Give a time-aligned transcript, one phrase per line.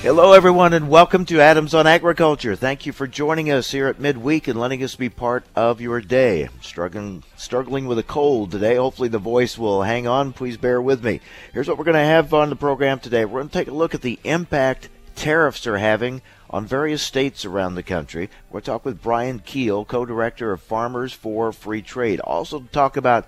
[0.00, 2.54] Hello, everyone, and welcome to Adams on Agriculture.
[2.54, 6.00] Thank you for joining us here at midweek and letting us be part of your
[6.00, 6.44] day.
[6.44, 8.76] I'm struggling, struggling with a cold today.
[8.76, 10.32] Hopefully, the voice will hang on.
[10.32, 11.20] Please bear with me.
[11.52, 13.24] Here's what we're going to have on the program today.
[13.24, 17.44] We're going to take a look at the impact tariffs are having on various states
[17.44, 18.30] around the country.
[18.52, 22.20] We'll talk with Brian Kuehl, co-director of Farmers for Free Trade.
[22.20, 23.26] Also, talk about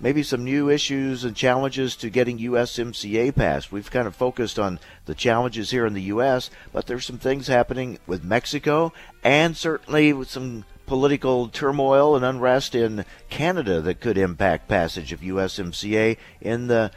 [0.00, 3.72] maybe some new issues and challenges to getting USMCA passed.
[3.72, 7.46] We've kind of focused on the challenges here in the U.S., but there's some things
[7.46, 8.92] happening with Mexico
[9.24, 15.20] and certainly with some political turmoil and unrest in Canada that could impact passage of
[15.20, 16.90] USMCA in the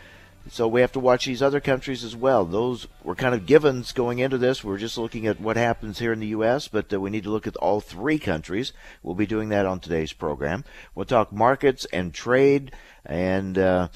[0.52, 2.44] so we have to watch these other countries as well.
[2.44, 4.64] Those were kind of givens going into this.
[4.64, 7.30] We're just looking at what happens here in the U.S., but uh, we need to
[7.30, 8.74] look at all three countries.
[9.04, 10.66] We'll be doing that on today's program.
[10.96, 12.72] We'll talk markets and trade
[13.10, 13.88] and uh,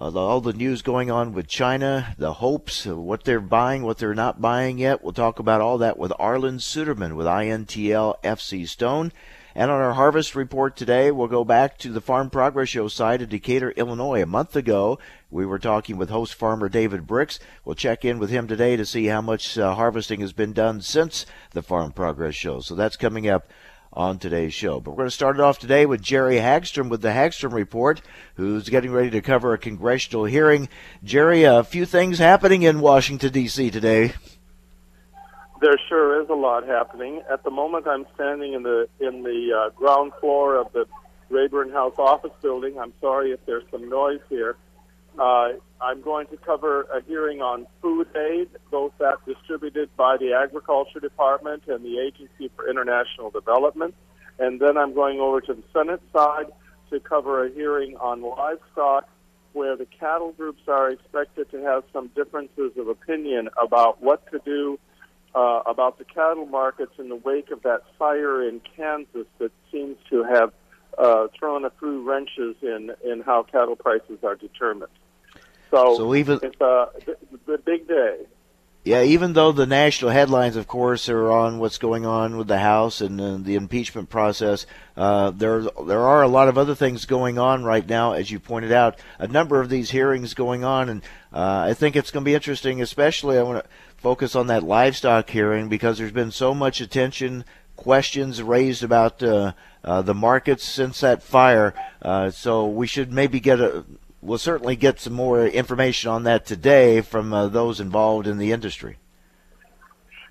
[0.00, 4.40] all the news going on with China, the hopes, what they're buying, what they're not
[4.40, 5.04] buying yet.
[5.04, 9.12] We'll talk about all that with Arlan Suderman with INTL FC Stone.
[9.54, 13.20] And on our harvest report today, we'll go back to the Farm Progress Show site
[13.20, 14.22] in Decatur, Illinois.
[14.22, 14.98] A month ago,
[15.30, 17.40] we were talking with host farmer David Brix.
[17.64, 20.80] We'll check in with him today to see how much uh, harvesting has been done
[20.80, 22.60] since the Farm Progress Show.
[22.60, 23.48] So that's coming up
[23.98, 24.78] on today's show.
[24.78, 28.00] But we're going to start it off today with Jerry Hagstrom with the Hagstrom Report,
[28.36, 30.68] who's getting ready to cover a congressional hearing.
[31.02, 33.70] Jerry, a few things happening in Washington, D.C.
[33.72, 34.14] today.
[35.60, 37.22] There sure is a lot happening.
[37.28, 40.86] At the moment, I'm standing in the in the uh, ground floor of the
[41.28, 42.78] Rayburn House office building.
[42.78, 44.56] I'm sorry if there's some noise here.
[45.18, 50.32] Uh, I'm going to cover a hearing on food aid, both that distributed by the
[50.32, 53.94] Agriculture Department and the Agency for International Development.
[54.38, 56.46] And then I'm going over to the Senate side
[56.90, 59.08] to cover a hearing on livestock,
[59.52, 64.40] where the cattle groups are expected to have some differences of opinion about what to
[64.44, 64.78] do
[65.34, 69.96] uh, about the cattle markets in the wake of that fire in Kansas that seems
[70.10, 70.52] to have
[70.96, 74.90] uh, thrown a few wrenches in, in how cattle prices are determined.
[75.70, 76.88] So, so even it's a,
[77.52, 78.26] a big day.
[78.84, 82.60] Yeah, even though the national headlines, of course, are on what's going on with the
[82.60, 84.64] House and uh, the impeachment process,
[84.96, 88.40] uh, there there are a lot of other things going on right now, as you
[88.40, 88.98] pointed out.
[89.18, 91.02] A number of these hearings going on, and
[91.34, 92.80] uh, I think it's going to be interesting.
[92.80, 97.44] Especially, I want to focus on that livestock hearing because there's been so much attention,
[97.76, 99.52] questions raised about uh,
[99.84, 101.74] uh, the markets since that fire.
[102.00, 103.84] Uh, so we should maybe get a
[104.20, 108.52] we'll certainly get some more information on that today from uh, those involved in the
[108.52, 108.98] industry.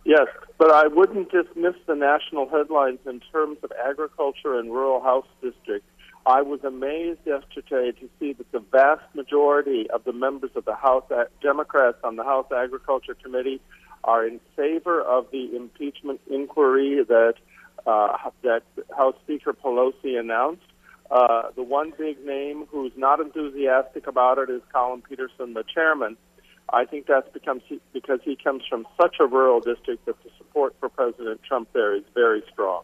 [0.06, 0.28] Yes,
[0.58, 5.90] but I wouldn't dismiss the national headlines in terms of agriculture and rural house districts.
[6.26, 10.76] I was amazed yesterday to see that the vast majority of the members of the
[10.76, 11.06] House
[11.42, 13.62] Democrats on the House Agriculture Committee
[14.04, 17.36] are in favor of the impeachment inquiry that
[17.86, 18.64] uh, that
[18.96, 20.64] House Speaker Pelosi announced.
[21.10, 26.18] Uh, the one big name who's not enthusiastic about it is Collin Peterson, the chairman.
[26.70, 30.90] I think that's because he comes from such a rural district that the support for
[30.90, 32.84] President Trump there is very strong.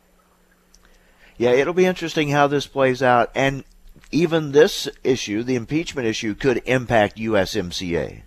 [1.37, 3.65] Yeah, it'll be interesting how this plays out, and
[4.11, 8.21] even this issue, the impeachment issue, could impact USMCA.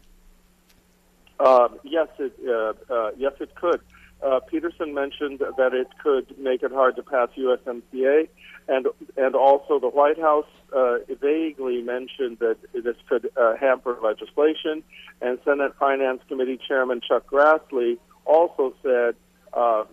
[1.39, 3.81] Uh, yes, it uh, uh, yes it could.
[4.23, 8.29] Uh, Peterson mentioned that it could make it hard to pass USMCA
[8.69, 14.83] and and also the White House uh, vaguely mentioned that this could uh, hamper legislation,
[15.21, 19.15] and Senate Finance Committee Chairman Chuck Grassley also said,
[19.53, 19.85] uh,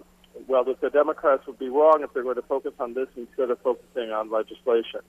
[0.48, 3.52] well, that the Democrats would be wrong if they're going to focus on this instead
[3.52, 5.02] of focusing on legislation.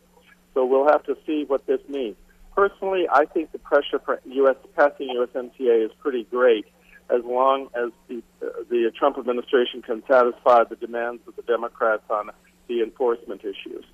[0.53, 2.17] So we'll have to see what this means.
[2.55, 4.57] Personally, I think the pressure for U.S.
[4.77, 6.67] passing USMCA is pretty great
[7.11, 12.03] as long as the, uh, the Trump administration can satisfy the demands of the Democrats
[12.11, 12.31] on
[12.69, 13.85] the enforcement issues.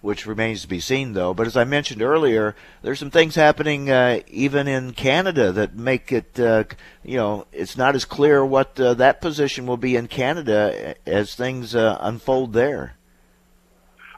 [0.00, 1.34] Which remains to be seen, though.
[1.34, 6.12] But as I mentioned earlier, there's some things happening uh, even in Canada that make
[6.12, 6.64] it, uh,
[7.02, 11.34] you know, it's not as clear what uh, that position will be in Canada as
[11.34, 12.94] things uh, unfold there.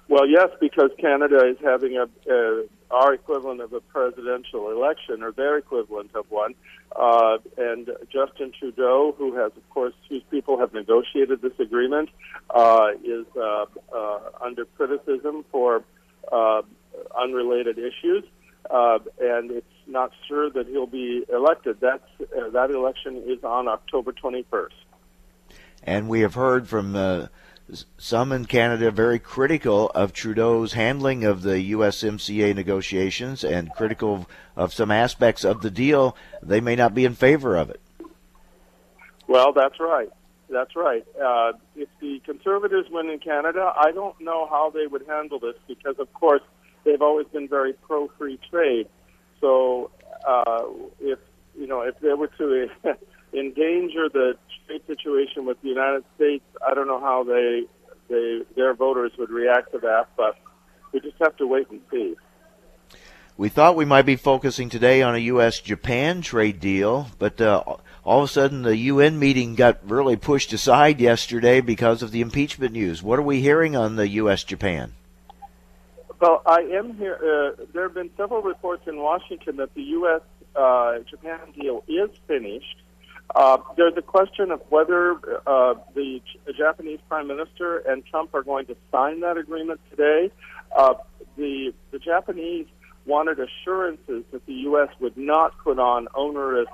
[0.08, 5.32] Well, yes, because Canada is having a, a our equivalent of a presidential election, or
[5.32, 6.54] their equivalent of one.
[6.94, 12.08] Uh, and Justin Trudeau, who has, of course, whose people have negotiated this agreement,
[12.50, 15.84] uh, is uh, uh, under criticism for
[16.32, 16.62] uh,
[17.19, 18.25] unrelated issues,
[18.70, 21.78] uh, and it's not sure that he'll be elected.
[21.81, 22.02] That's
[22.52, 24.69] that election is on October 21st.
[25.82, 26.92] And we have heard from
[27.99, 34.72] some in Canada very critical of Trudeau's handling of the USMCA negotiations and critical of
[34.72, 36.17] some aspects of the deal.
[36.43, 37.81] They may not be in favor of it.
[39.26, 40.11] Well, that's right.
[40.49, 41.06] That's right.
[41.22, 45.55] Uh, if the Conservatives win in Canada, I don't know how they would handle this
[45.69, 46.43] because, of course,
[46.84, 48.88] they've always been very pro-free trade.
[49.40, 49.90] So,
[50.26, 50.64] uh,
[51.00, 51.19] if
[51.56, 52.69] you know, if they were to
[53.32, 54.36] endanger the
[54.66, 57.64] trade situation with the United States, I don't know how they,
[58.08, 60.08] they their voters would react to that.
[60.16, 60.36] But
[60.92, 62.16] we just have to wait and see.
[63.36, 65.60] We thought we might be focusing today on a U.S.
[65.60, 67.62] Japan trade deal, but uh,
[68.04, 72.20] all of a sudden the UN meeting got really pushed aside yesterday because of the
[72.20, 73.02] impeachment news.
[73.02, 74.44] What are we hearing on the U.S.
[74.44, 74.92] Japan?
[76.20, 77.14] Well, I am here.
[77.14, 80.20] Uh, there have been several reports in Washington that the U.S.
[80.54, 82.76] Uh, Japan deal is finished.
[83.34, 85.12] Uh, there's a question of whether
[85.46, 86.20] uh, the
[86.56, 90.30] Japanese Prime Minister and Trump are going to sign that agreement today.
[90.76, 90.94] Uh,
[91.36, 92.66] the the Japanese
[93.06, 94.88] wanted assurances that the U.S.
[95.00, 96.68] would not put on onerous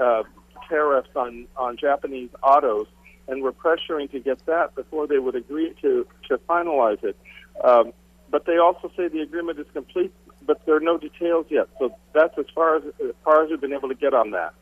[0.00, 0.22] uh,
[0.68, 2.86] tariffs on on Japanese autos,
[3.26, 7.16] and were pressuring to get that before they would agree to to finalize it.
[7.64, 7.92] Um,
[8.30, 10.14] but they also say the agreement is complete,
[10.46, 11.66] but there are no details yet.
[11.80, 14.54] So that's as far as as far as we've been able to get on that.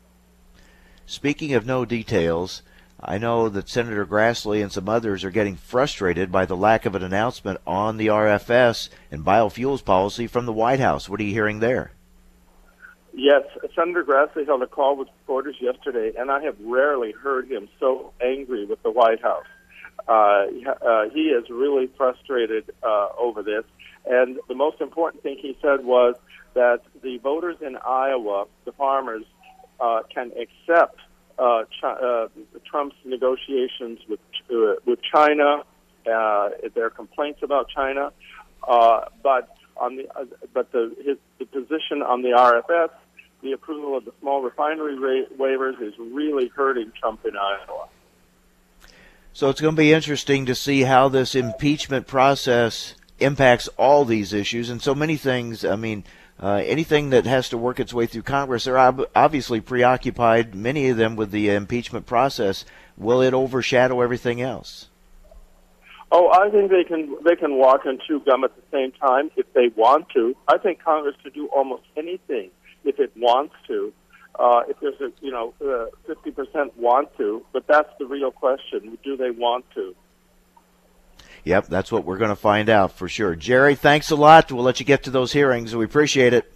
[1.09, 2.61] Speaking of no details,
[3.01, 6.93] I know that Senator Grassley and some others are getting frustrated by the lack of
[6.93, 11.09] an announcement on the RFS and biofuels policy from the White House.
[11.09, 11.93] What are you hearing there?
[13.11, 13.41] Yes,
[13.75, 18.13] Senator Grassley held a call with reporters yesterday, and I have rarely heard him so
[18.23, 19.47] angry with the White House.
[20.07, 20.45] Uh,
[20.85, 23.63] uh, he is really frustrated uh, over this.
[24.05, 26.17] And the most important thing he said was
[26.53, 29.23] that the voters in Iowa, the farmers,
[29.79, 30.99] uh, can accept
[31.37, 32.27] uh, Chi- uh,
[32.65, 34.19] Trump's negotiations with
[34.51, 35.63] uh, with China,
[36.11, 38.11] uh, their complaints about China,
[39.23, 40.07] but on the
[40.53, 42.89] but the his the position on the RFS,
[43.41, 47.87] the approval of the small refinery ra- waivers is really hurting Trump in Iowa.
[49.31, 54.33] So it's going to be interesting to see how this impeachment process impacts all these
[54.33, 55.63] issues and so many things.
[55.63, 56.03] I mean,
[56.41, 60.89] uh, anything that has to work its way through Congress, they're ob- obviously preoccupied, many
[60.89, 62.65] of them, with the impeachment process.
[62.97, 64.89] Will it overshadow everything else?
[66.11, 69.29] Oh, I think they can they can walk and chew gum at the same time
[69.35, 70.35] if they want to.
[70.47, 72.49] I think Congress could do almost anything
[72.83, 73.93] if it wants to.
[74.39, 75.53] Uh, if there's a you know
[76.07, 79.93] fifty percent want to, but that's the real question: Do they want to?
[81.43, 83.35] Yep, that's what we're going to find out for sure.
[83.35, 84.51] Jerry, thanks a lot.
[84.51, 85.75] We'll let you get to those hearings.
[85.75, 86.51] We appreciate it.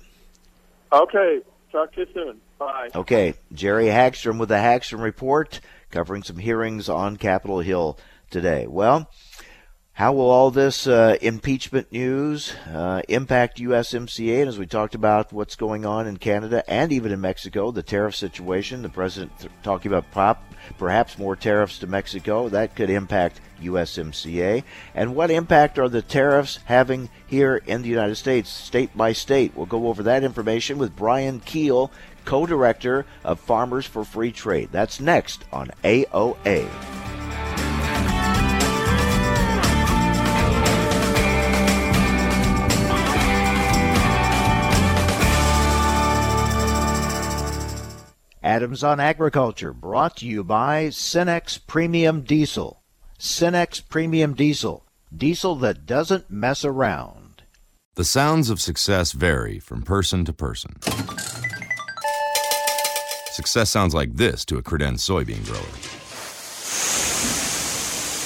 [0.91, 1.39] Okay,
[1.71, 2.41] talk to you soon.
[2.59, 2.89] Bye.
[2.94, 5.59] Okay, Jerry Hagstrom with the Hagstrom Report,
[5.89, 7.97] covering some hearings on Capitol Hill
[8.30, 8.68] today.
[8.68, 9.09] Well,
[9.94, 14.40] how will all this uh, impeachment news uh, impact USMCA?
[14.40, 17.84] And as we talked about what's going on in Canada and even in Mexico, the
[17.84, 20.44] tariff situation, the president th- talking about pop,
[20.80, 24.63] perhaps more tariffs to Mexico, that could impact USMCA.
[24.95, 29.56] And what impact are the tariffs having here in the United States, state by state?
[29.56, 31.92] We'll go over that information with Brian Kuehl,
[32.26, 34.69] co director of Farmers for Free Trade.
[34.71, 37.12] That's next on AOA.
[48.44, 52.83] Adams on Agriculture, brought to you by Cenex Premium Diesel.
[53.18, 54.85] Cenex Premium Diesel,
[55.16, 57.44] diesel that doesn't mess around.
[57.95, 60.76] The sounds of success vary from person to person.
[63.31, 66.03] Success sounds like this to a Credenz soybean grower.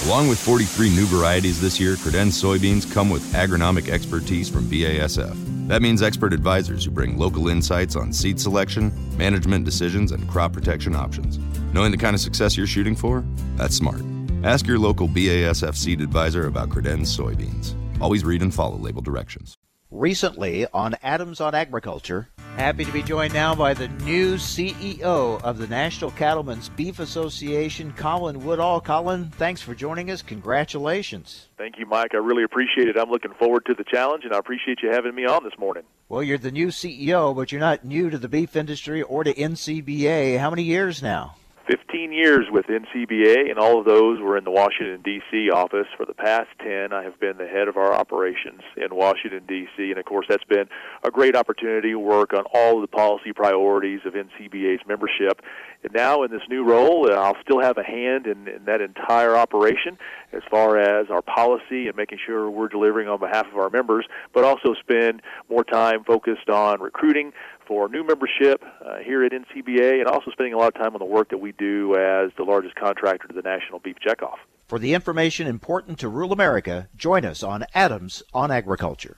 [0.08, 5.68] Along with 43 new varieties this year, Credenz soybeans come with agronomic expertise from BASF.
[5.68, 10.54] That means expert advisors who bring local insights on seed selection, management decisions, and crop
[10.54, 11.40] protection options.
[11.74, 13.26] Knowing the kind of success you're shooting for?
[13.58, 14.02] That's smart.
[14.46, 17.76] Ask your local BASF seed advisor about Credenz soybeans.
[18.02, 19.58] Always read and follow label directions.
[19.90, 22.28] Recently on Adams on Agriculture,
[22.58, 27.94] happy to be joined now by the new CEO of the National Cattlemen's Beef Association,
[27.94, 28.82] Colin Woodall.
[28.82, 30.22] Colin, thanks for joining us.
[30.22, 31.48] Congratulations.
[31.58, 32.14] Thank you, Mike.
[32.14, 32.98] I really appreciate it.
[32.98, 35.84] I'm looking forward to the challenge, and I appreciate you having me on this morning.
[36.10, 39.34] Well, you're the new CEO, but you're not new to the beef industry or to
[39.34, 40.38] NCBA.
[40.38, 41.36] How many years now?
[41.68, 45.50] 15 years with NCBA, and all of those were in the Washington, D.C.
[45.50, 45.88] office.
[45.98, 49.90] For the past 10, I have been the head of our operations in Washington, D.C.,
[49.90, 50.70] and of course, that's been
[51.04, 55.42] a great opportunity to work on all of the policy priorities of NCBA's membership.
[55.84, 58.80] And now, in this new role, uh, I'll still have a hand in, in that
[58.80, 59.98] entire operation
[60.32, 64.06] as far as our policy and making sure we're delivering on behalf of our members,
[64.34, 67.34] but also spend more time focused on recruiting
[67.68, 71.00] for new membership uh, here at NCBA and also spending a lot of time on
[71.00, 74.38] the work that we do as the largest contractor to the National Beef Checkoff.
[74.68, 79.18] For the information important to rural America, join us on Adams on Agriculture.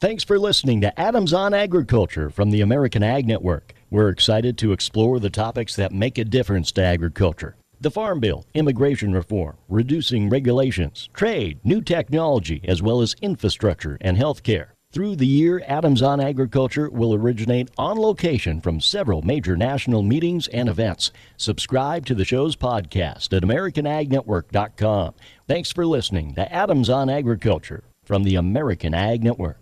[0.00, 3.72] Thanks for listening to Adams on Agriculture from the American Ag Network.
[3.90, 7.56] We're excited to explore the topics that make a difference to agriculture.
[7.80, 14.16] The Farm Bill, immigration reform, reducing regulations, trade, new technology, as well as infrastructure and
[14.16, 14.74] health care.
[14.92, 20.48] Through the year, Adams on Agriculture will originate on location from several major national meetings
[20.48, 21.10] and events.
[21.38, 25.14] Subscribe to the show's podcast at AmericanAgNetwork.com.
[25.48, 29.61] Thanks for listening to Adams on Agriculture from the American Ag Network.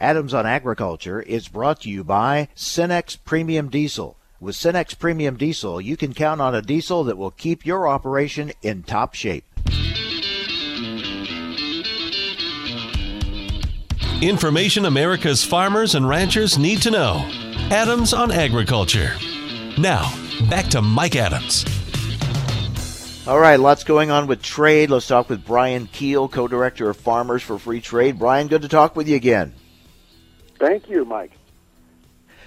[0.00, 4.16] Adams on Agriculture is brought to you by Cenex Premium Diesel.
[4.38, 8.52] With Cenex Premium Diesel, you can count on a diesel that will keep your operation
[8.62, 9.44] in top shape.
[14.20, 17.24] Information America's farmers and ranchers need to know.
[17.70, 19.12] Adams on Agriculture.
[19.78, 20.12] Now,
[20.50, 21.64] back to Mike Adams.
[23.26, 24.90] All right, lots going on with trade.
[24.90, 28.18] Let's talk with Brian Kuehl, co director of Farmers for Free Trade.
[28.18, 29.52] Brian, good to talk with you again.
[30.58, 31.32] Thank you, Mike.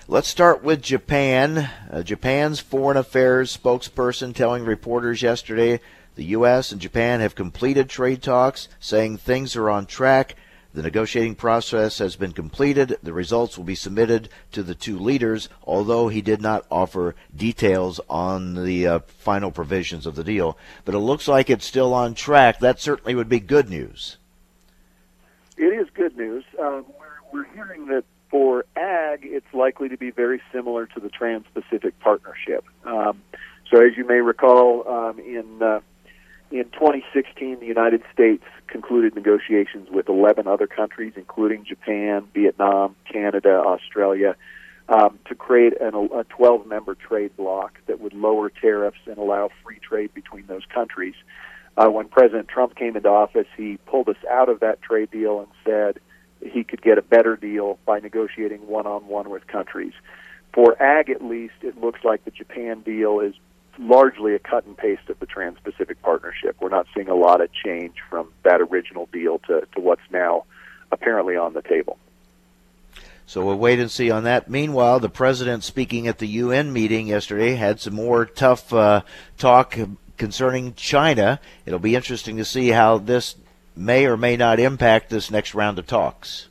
[0.08, 1.70] Let's start with Japan.
[1.92, 5.80] Uh, Japan's foreign affairs spokesperson telling reporters yesterday
[6.16, 6.72] the U.S.
[6.72, 10.36] and Japan have completed trade talks, saying things are on track.
[10.74, 12.98] The negotiating process has been completed.
[13.02, 18.00] The results will be submitted to the two leaders, although he did not offer details
[18.10, 20.58] on the uh, final provisions of the deal.
[20.86, 22.60] But it looks like it's still on track.
[22.60, 24.18] That certainly would be good news.
[25.58, 26.44] It is good news.
[26.60, 26.86] Um,
[27.32, 32.64] we're hearing that for ag, it's likely to be very similar to the Trans-Pacific Partnership.
[32.86, 33.22] Um,
[33.72, 35.82] so, as you may recall, um, in uh,
[36.52, 43.62] in 2016, the United States concluded negotiations with 11 other countries, including Japan, Vietnam, Canada,
[43.64, 44.36] Australia,
[44.88, 49.78] um, to create an, a 12-member trade bloc that would lower tariffs and allow free
[49.78, 51.14] trade between those countries.
[51.78, 55.40] Uh, when President Trump came into office, he pulled us out of that trade deal
[55.40, 56.00] and said
[56.42, 59.94] he could get a better deal by negotiating one on one with countries.
[60.54, 63.36] For ag, at least, it looks like the Japan deal is
[63.78, 66.58] largely a cut and paste of the Trans Pacific Partnership.
[66.60, 70.46] We're not seeing a lot of change from that original deal to, to what's now
[70.92, 71.98] apparently on the table.
[73.26, 74.50] So we'll wait and see on that.
[74.50, 79.02] Meanwhile, the president speaking at the UN meeting yesterday had some more tough uh,
[79.38, 79.78] talk
[80.18, 81.40] concerning China.
[81.66, 83.36] It'll be interesting to see how this
[83.80, 86.48] may or may not impact this next round of talks.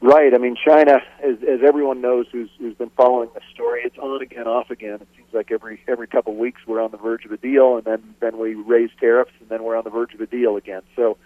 [0.00, 0.34] Right.
[0.34, 4.20] I mean, China, as, as everyone knows who's, who's been following the story, it's on
[4.20, 4.94] again, off again.
[5.00, 7.76] It seems like every every couple of weeks we're on the verge of a deal,
[7.76, 10.56] and then then we raise tariffs, and then we're on the verge of a deal
[10.56, 10.82] again.
[10.94, 11.16] So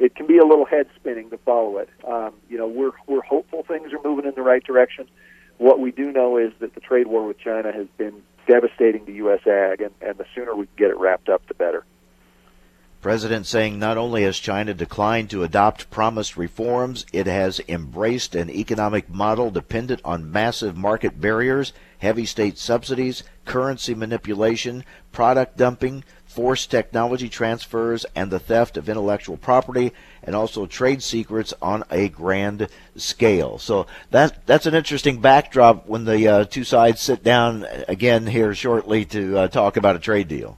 [0.00, 1.88] it can be a little head spinning to follow it.
[2.06, 5.06] Um, you know, we're we're hopeful things are moving in the right direction.
[5.58, 9.12] What we do know is that the trade war with China has been devastating to
[9.12, 9.46] U.S.
[9.46, 11.84] ag, and, and the sooner we can get it wrapped up, the better.
[13.04, 18.48] President saying not only has China declined to adopt promised reforms, it has embraced an
[18.48, 26.70] economic model dependent on massive market barriers, heavy state subsidies, currency manipulation, product dumping, forced
[26.70, 29.92] technology transfers, and the theft of intellectual property,
[30.22, 33.58] and also trade secrets on a grand scale.
[33.58, 38.54] So that that's an interesting backdrop when the uh, two sides sit down again here
[38.54, 40.56] shortly to uh, talk about a trade deal.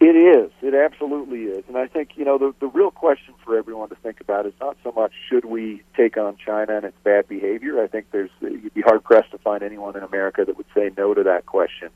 [0.00, 0.50] It is.
[0.62, 1.62] It absolutely is.
[1.68, 4.54] And I think, you know, the, the real question for everyone to think about is
[4.58, 7.82] not so much should we take on China and its bad behavior.
[7.82, 10.90] I think there's you'd be hard pressed to find anyone in America that would say
[10.96, 11.90] no to that question.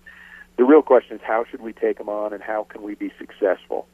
[0.58, 3.10] The real question is how should we take them on and how can we be
[3.18, 3.86] successful?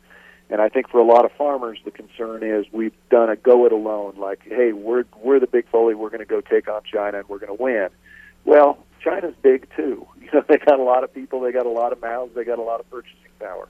[0.51, 3.65] And I think for a lot of farmers, the concern is we've done a go
[3.67, 4.17] it alone.
[4.19, 5.95] Like, hey, we're we're the big bully.
[5.95, 7.91] We're going to go take on China and we're going to win.
[8.45, 10.07] Well, China's big too.
[10.21, 11.41] You know, they got a lot of people.
[11.41, 12.37] They got a lot of mouths.
[12.37, 13.69] They got a lot of purchasing power.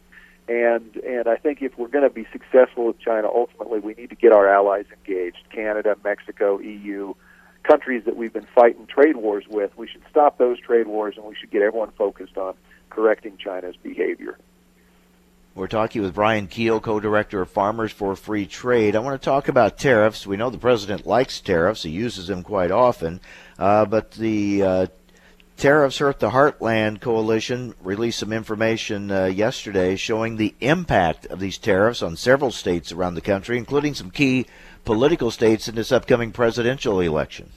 [0.50, 4.11] And and I think if we're going to be successful with China, ultimately we need
[4.11, 7.14] to get our allies engaged: Canada, Mexico, EU,
[7.62, 9.71] countries that we've been fighting trade wars with.
[9.78, 12.54] We should stop those trade wars, and we should get everyone focused on
[12.90, 14.38] correcting China's behavior.
[15.54, 18.97] We're talking with Brian Kuehl, co-director of Farmers for Free Trade.
[18.97, 20.26] I want to talk about tariffs.
[20.26, 23.21] We know the president likes tariffs; he uses them quite often.
[23.57, 24.87] Uh, but the uh,
[25.61, 31.59] Tariffs Hurt the Heartland Coalition released some information uh, yesterday showing the impact of these
[31.59, 34.47] tariffs on several states around the country, including some key
[34.87, 37.50] political states in this upcoming presidential election.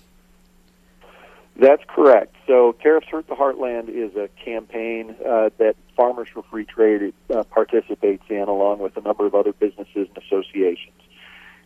[1.55, 2.35] That's correct.
[2.45, 7.43] So, Tariffs Hurt the Heartland is a campaign uh, that Farmers for Free Trade uh,
[7.43, 10.99] participates in, along with a number of other businesses and associations.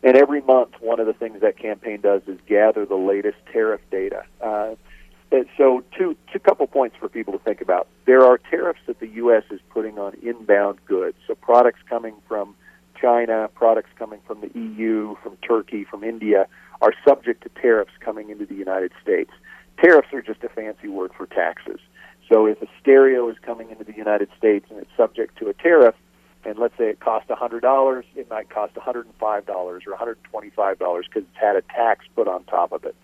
[0.03, 3.82] And every month, one of the things that campaign does is gather the latest tariff
[3.89, 4.24] data.
[4.39, 4.75] Uh,
[5.57, 7.88] so two two couple points for people to think about.
[8.05, 9.43] There are tariffs that the U.S.
[9.51, 12.55] is putting on inbound goods, so products coming from
[13.00, 16.48] China, products coming from the EU, from Turkey, from India
[16.81, 19.31] are subject to tariffs coming into the United States.
[19.81, 21.79] Tariffs are just a fancy word for taxes.
[22.31, 25.53] So if a stereo is coming into the United States and it's subject to a
[25.53, 25.96] tariff,
[26.46, 31.55] and let's say it costs $100, it might cost $105 or $125 because it's had
[31.55, 32.96] a tax put on top of it.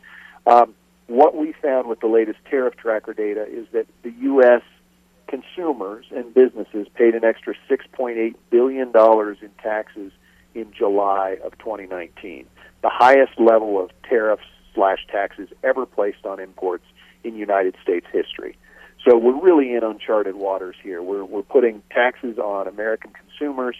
[0.45, 0.75] Um,
[1.07, 4.61] what we found with the latest tariff tracker data is that the U.S.
[5.27, 10.11] consumers and businesses paid an extra $6.8 billion in taxes
[10.55, 12.45] in July of 2019,
[12.81, 14.43] the highest level of tariffs
[14.75, 16.85] slash taxes ever placed on imports
[17.23, 18.57] in United States history.
[19.07, 21.01] So we're really in uncharted waters here.
[21.01, 23.75] We're, we're putting taxes on American consumers,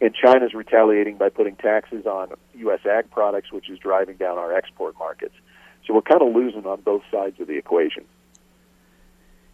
[0.00, 2.80] and China's retaliating by putting taxes on U.S.
[2.86, 5.34] ag products, which is driving down our export markets.
[5.88, 8.04] So we're kind of losing on both sides of the equation.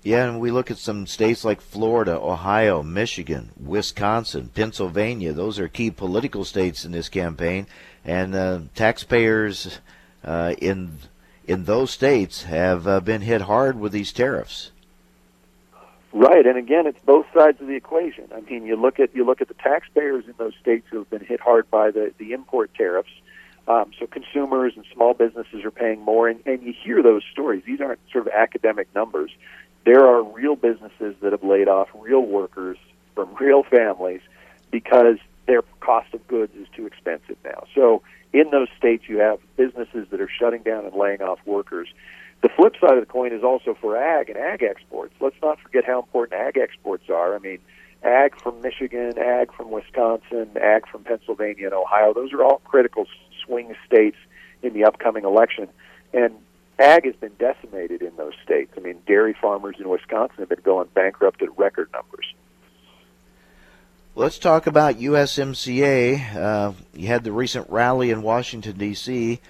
[0.02, 5.32] Yeah, and we look at some states like Florida, Ohio, Michigan, Wisconsin, Pennsylvania.
[5.32, 7.68] Those are key political states in this campaign,
[8.04, 9.78] and uh, taxpayers
[10.24, 10.98] uh, in
[11.46, 14.72] in those states have uh, been hit hard with these tariffs.
[16.12, 18.28] Right, and again, it's both sides of the equation.
[18.34, 21.10] I mean, you look at you look at the taxpayers in those states who have
[21.10, 23.12] been hit hard by the the import tariffs
[23.66, 27.62] um, so consumers and small businesses are paying more, and, and you hear those stories.
[27.66, 29.30] These aren't sort of academic numbers.
[29.86, 32.76] There are real businesses that have laid off real workers
[33.14, 34.20] from real families
[34.70, 37.64] because their cost of goods is too expensive now.
[37.74, 41.88] So in those states, you have businesses that are shutting down and laying off workers.
[42.42, 45.14] The flip side of the coin is also for ag and ag exports.
[45.20, 47.34] Let's not forget how important ag exports are.
[47.34, 47.58] I mean,
[48.02, 53.06] ag from Michigan, ag from Wisconsin, ag from Pennsylvania and Ohio, those are all critical
[53.44, 54.16] swing states
[54.62, 55.68] in the upcoming election.
[56.12, 56.34] And
[56.78, 58.72] ag has been decimated in those states.
[58.76, 62.34] I mean, dairy farmers in Wisconsin have been going bankrupt at record numbers.
[64.16, 66.36] Let's talk about USMCA.
[66.36, 69.40] Uh, you had the recent rally in Washington, D.C.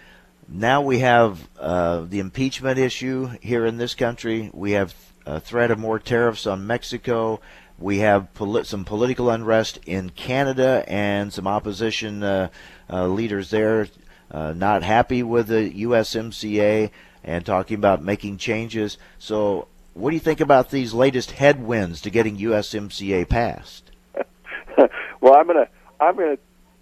[0.49, 4.51] Now we have uh, the impeachment issue here in this country.
[4.55, 4.95] We have
[5.27, 7.41] a threat of more tariffs on Mexico.
[7.79, 12.49] We have poli- some political unrest in Canada and some opposition uh,
[12.91, 13.87] leaders there
[14.31, 16.91] uh, not happy with the USMCA
[17.23, 18.99] and talking about making changes.
[19.19, 23.91] So, what do you think about these latest headwinds to getting USMCA passed?
[25.21, 25.69] well, I'm gonna
[26.01, 26.39] I'm gonna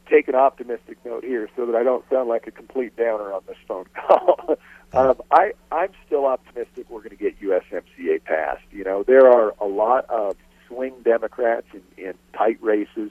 [0.09, 3.43] take an optimistic note here so that I don't sound like a complete downer on
[3.47, 4.57] this phone call.
[4.95, 8.65] um, I I'm still optimistic we're going to get USMCA passed.
[8.71, 10.37] You know, there are a lot of
[10.67, 13.11] swing Democrats in, in tight races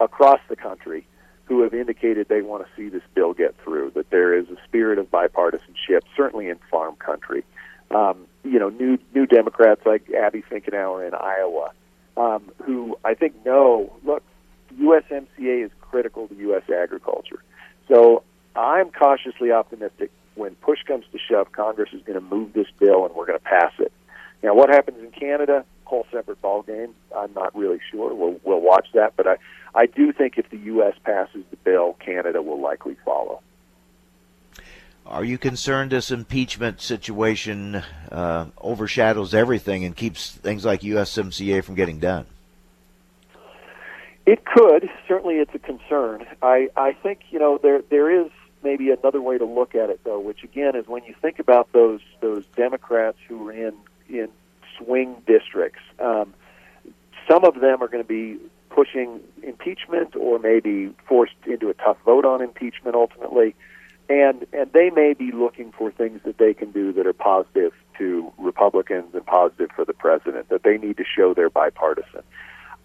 [0.00, 1.06] across the country
[1.46, 4.56] who have indicated they want to see this bill get through, that there is a
[4.66, 7.44] spirit of bipartisanship, certainly in farm country.
[7.90, 11.72] Um, you know, new new Democrats like Abby Finkenauer in Iowa,
[12.16, 14.22] um, who I think know, look,
[14.78, 16.64] USMCA is critical to U.S.
[16.70, 17.42] agriculture.
[17.88, 18.22] So
[18.56, 23.04] I'm cautiously optimistic when push comes to shove, Congress is going to move this bill
[23.04, 23.92] and we're going to pass it.
[24.42, 25.64] Now, what happens in Canada?
[25.84, 26.94] whole separate ball game.
[27.16, 28.14] I'm not really sure.
[28.14, 29.36] We'll we'll watch that, but I
[29.74, 30.94] I do think if the U.S.
[31.04, 33.40] passes the bill, Canada will likely follow.
[35.06, 41.74] Are you concerned this impeachment situation uh, overshadows everything and keeps things like USMCA from
[41.74, 42.26] getting done?
[44.24, 44.88] It could.
[45.06, 46.24] Certainly, it's a concern.
[46.40, 48.30] I, I think you know there there is
[48.62, 51.70] maybe another way to look at it though, which again is when you think about
[51.72, 53.74] those those Democrats who are in
[54.08, 54.28] in
[54.78, 55.82] swing districts.
[55.98, 56.32] Um,
[57.28, 58.38] some of them are going to be
[58.74, 63.54] pushing impeachment or maybe forced into a tough vote on impeachment ultimately
[64.08, 67.72] and and they may be looking for things that they can do that are positive
[67.98, 72.22] to Republicans and positive for the president that they need to show they're bipartisan.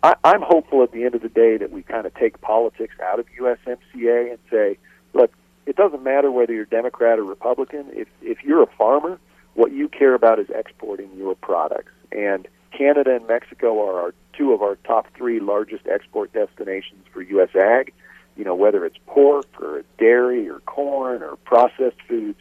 [0.04, 2.95] I, I'm hopeful at the end of the day that we kind of take politics
[3.04, 4.78] out of USMCA and say,
[5.13, 5.32] look,
[5.65, 7.88] it doesn't matter whether you're Democrat or Republican.
[7.91, 9.19] If if you're a farmer,
[9.56, 11.91] what you care about is exporting your products.
[12.12, 17.21] And Canada and Mexico are our, two of our top three largest export destinations for
[17.21, 17.49] U.S.
[17.56, 17.93] ag
[18.39, 22.39] you know, whether it's pork or dairy or corn or processed foods,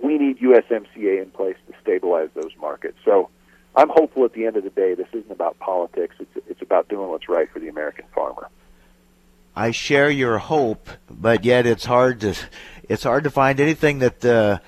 [0.00, 2.96] we need USMCA in place to stabilize those markets.
[3.04, 3.30] So
[3.74, 6.14] I'm hopeful at the end of the day this isn't about politics.
[6.20, 8.48] It's, it's about doing what's right for the American farmer.
[9.56, 12.36] I share your hope, but yet it's hard to
[12.88, 14.58] it's hard to find anything that uh,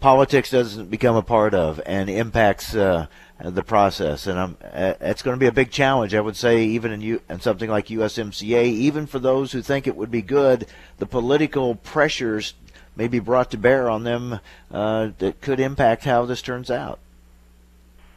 [0.00, 3.06] politics doesn't become a part of and impacts uh,
[3.50, 4.26] the process.
[4.26, 7.00] And I'm, uh, it's going to be a big challenge, I would say, even in,
[7.00, 8.64] U, in something like USMCA.
[8.64, 10.66] Even for those who think it would be good,
[10.98, 12.54] the political pressures
[12.96, 16.98] may be brought to bear on them uh, that could impact how this turns out.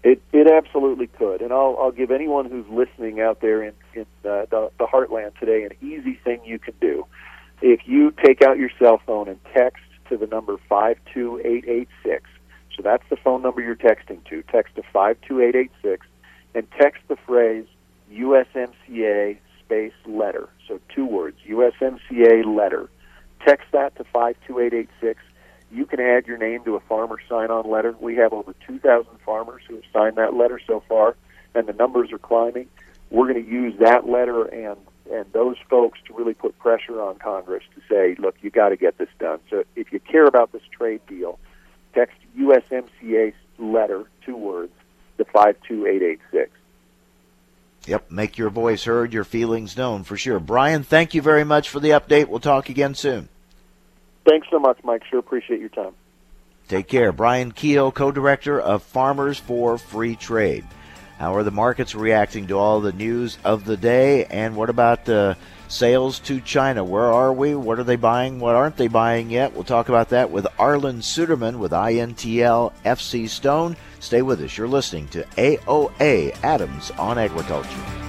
[0.03, 4.05] It it absolutely could, and I'll I'll give anyone who's listening out there in in
[4.23, 7.07] uh, the the heartland today an easy thing you can do.
[7.61, 11.65] If you take out your cell phone and text to the number five two eight
[11.67, 12.29] eight six,
[12.75, 14.43] so that's the phone number you're texting to.
[14.43, 16.05] Text to 52886
[16.53, 17.65] and text the phrase
[18.11, 20.49] USMCA space letter.
[20.67, 22.89] So two words, USMCA letter.
[23.45, 25.21] Text that to 52886.
[25.71, 27.95] You can add your name to a farmer sign on letter.
[27.99, 31.15] We have over 2,000 farmers who have signed that letter so far,
[31.53, 32.67] and the numbers are climbing.
[33.09, 34.77] We're going to use that letter and
[35.11, 38.75] and those folks to really put pressure on Congress to say, look, you got to
[38.75, 39.39] get this done.
[39.51, 41.37] So if you care about this trade deal,
[41.93, 44.73] text USMCA letter, two words,
[45.17, 46.51] to 52886.
[47.87, 50.39] Yep, make your voice heard, your feelings known for sure.
[50.39, 52.27] Brian, thank you very much for the update.
[52.27, 53.29] We'll talk again soon.
[54.27, 55.03] Thanks so much, Mike.
[55.09, 55.93] Sure appreciate your time.
[56.67, 57.11] Take care.
[57.11, 60.65] Brian Kuehl, co director of Farmers for Free Trade.
[61.19, 64.25] How are the markets reacting to all the news of the day?
[64.25, 66.83] And what about the sales to China.
[66.83, 67.55] Where are we?
[67.55, 68.39] What are they buying?
[68.39, 69.53] What aren't they buying yet?
[69.53, 73.75] We'll talk about that with Arlan Suderman with INTL FC Stone.
[73.99, 74.57] Stay with us.
[74.57, 78.04] You're listening to AOA Adams on Agriculture.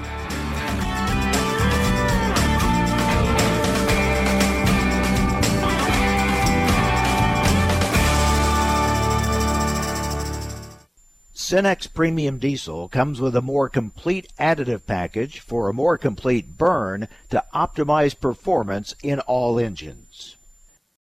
[11.46, 17.06] Cenex Premium Diesel comes with a more complete additive package for a more complete burn
[17.30, 20.36] to optimize performance in all engines.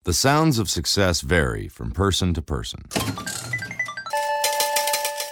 [0.02, 2.84] The sounds of success vary from person to person.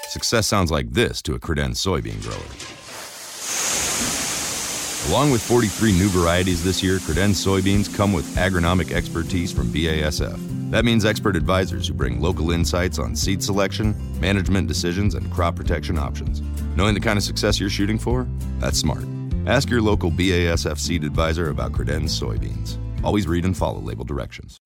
[0.08, 2.81] Success sounds like this to a Credenz soybean grower.
[5.12, 10.70] Along with 43 new varieties this year, Credenz soybeans come with agronomic expertise from BASF.
[10.70, 15.54] That means expert advisors who bring local insights on seed selection, management decisions, and crop
[15.54, 16.40] protection options.
[16.76, 18.26] Knowing the kind of success you're shooting for?
[18.58, 19.04] That's smart.
[19.46, 22.78] Ask your local BASF seed advisor about Credenz soybeans.
[23.04, 24.56] Always read and follow label directions.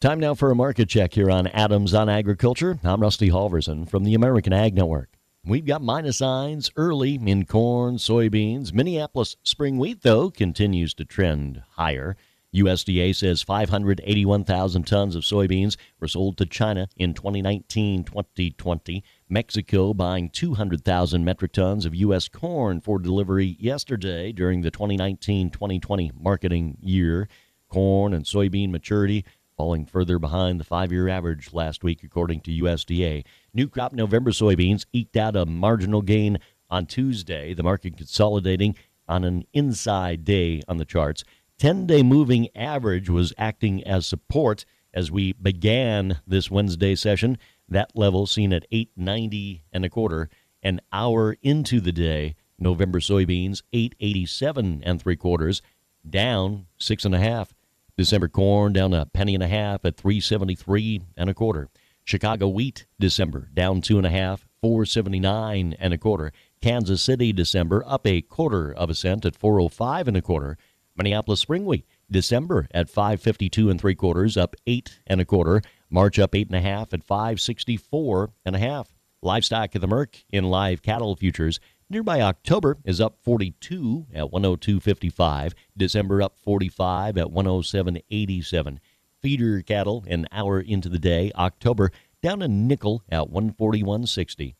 [0.00, 2.78] Time now for a market check here on Adams on Agriculture.
[2.84, 5.15] I'm Rusty Halverson from the American Ag Network.
[5.48, 8.72] We've got minus signs early in corn, soybeans.
[8.72, 12.16] Minneapolis spring wheat, though, continues to trend higher.
[12.52, 19.04] USDA says 581,000 tons of soybeans were sold to China in 2019 2020.
[19.28, 22.26] Mexico buying 200,000 metric tons of U.S.
[22.26, 27.28] corn for delivery yesterday during the 2019 2020 marketing year.
[27.68, 29.24] Corn and soybean maturity
[29.56, 33.24] falling further behind the five year average last week, according to USDA.
[33.54, 36.38] New crop November soybeans eked out a marginal gain
[36.68, 38.76] on Tuesday, the market consolidating
[39.08, 41.24] on an inside day on the charts.
[41.58, 47.38] 10 day moving average was acting as support as we began this Wednesday session.
[47.68, 50.28] That level seen at 890 and a quarter.
[50.62, 55.62] An hour into the day, November soybeans 887 and three quarters,
[56.08, 57.54] down six and a half.
[57.96, 61.68] December corn down a penny and a half at 373 and a quarter.
[62.04, 66.30] Chicago wheat December down two and a half, 479 and a quarter.
[66.60, 70.58] Kansas City December up a quarter of a cent at 405 and a quarter.
[70.94, 75.62] Minneapolis Spring Wheat December at 552 and three quarters, up eight and a quarter.
[75.90, 78.92] March up eight and a half at 564 and a half.
[79.22, 81.58] Livestock at the Merc in live cattle futures.
[81.88, 85.52] Nearby October is up 42 at 102.55.
[85.76, 88.78] December up 45 at 107.87.
[89.22, 91.30] Feeder cattle an hour into the day.
[91.36, 94.56] October down a nickel at 141.60.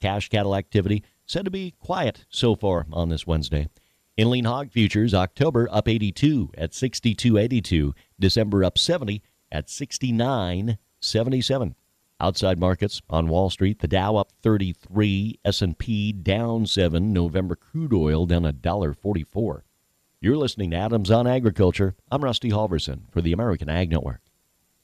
[0.00, 3.68] Cash cattle activity said to be quiet so far on this Wednesday.
[4.16, 7.92] In lean hog futures, October up 82 at 62.82.
[8.18, 11.74] December up 70 at 69.77.
[12.22, 18.26] Outside markets on Wall Street, the Dow up 33, S&P down 7, November crude oil
[18.26, 19.64] down a dollar 44.
[20.20, 21.96] You're listening to Adams on Agriculture.
[22.10, 24.20] I'm Rusty Halverson for the American Ag Network.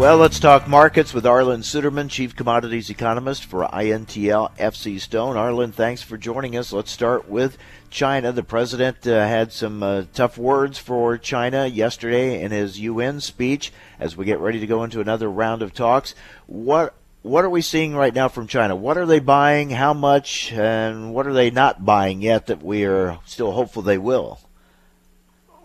[0.00, 5.36] Well, let's talk markets with Arlan Suderman, Chief Commodities Economist for INTL FC Stone.
[5.36, 6.72] Arlan, thanks for joining us.
[6.72, 7.58] Let's start with
[7.90, 8.32] China.
[8.32, 13.74] The president uh, had some uh, tough words for China yesterday in his UN speech
[13.98, 16.14] as we get ready to go into another round of talks.
[16.46, 18.74] What what are we seeing right now from China?
[18.74, 19.68] What are they buying?
[19.68, 20.50] How much?
[20.50, 24.40] And what are they not buying yet that we are still hopeful they will?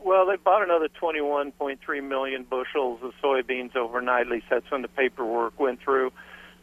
[0.06, 4.28] Well, they bought another 21.3 million bushels of soybeans overnight.
[4.28, 6.12] At least that's when the paperwork went through.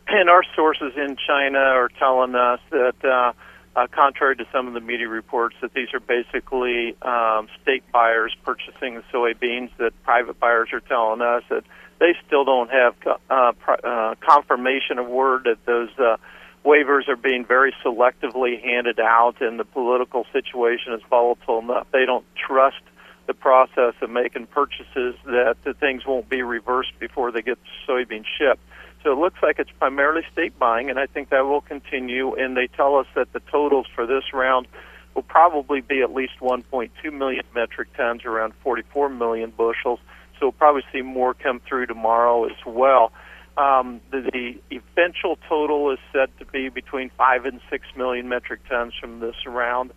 [0.06, 3.32] And our sources in China are telling us that, uh,
[3.74, 8.32] uh, contrary to some of the media reports, that these are basically um, state buyers
[8.44, 9.70] purchasing the soybeans.
[9.78, 11.64] That private buyers are telling us that
[11.98, 12.94] they still don't have
[13.28, 13.52] uh,
[13.82, 16.16] uh, confirmation of word that those uh,
[16.64, 21.88] waivers are being very selectively handed out, and the political situation is volatile enough.
[21.90, 22.82] They don't trust
[23.26, 27.58] the process of making purchases that the things won't be reversed before they get
[27.88, 28.62] soybean shipped.
[29.02, 32.34] So it looks like it's primarily state buying, and I think that will continue.
[32.34, 34.68] And they tell us that the totals for this round
[35.14, 39.98] will probably be at least 1.2 million metric tons, around 44 million bushels.
[40.38, 43.12] So we'll probably see more come through tomorrow as well.
[43.56, 48.60] Um, the, the eventual total is said to be between 5 and 6 million metric
[48.68, 49.92] tons from this round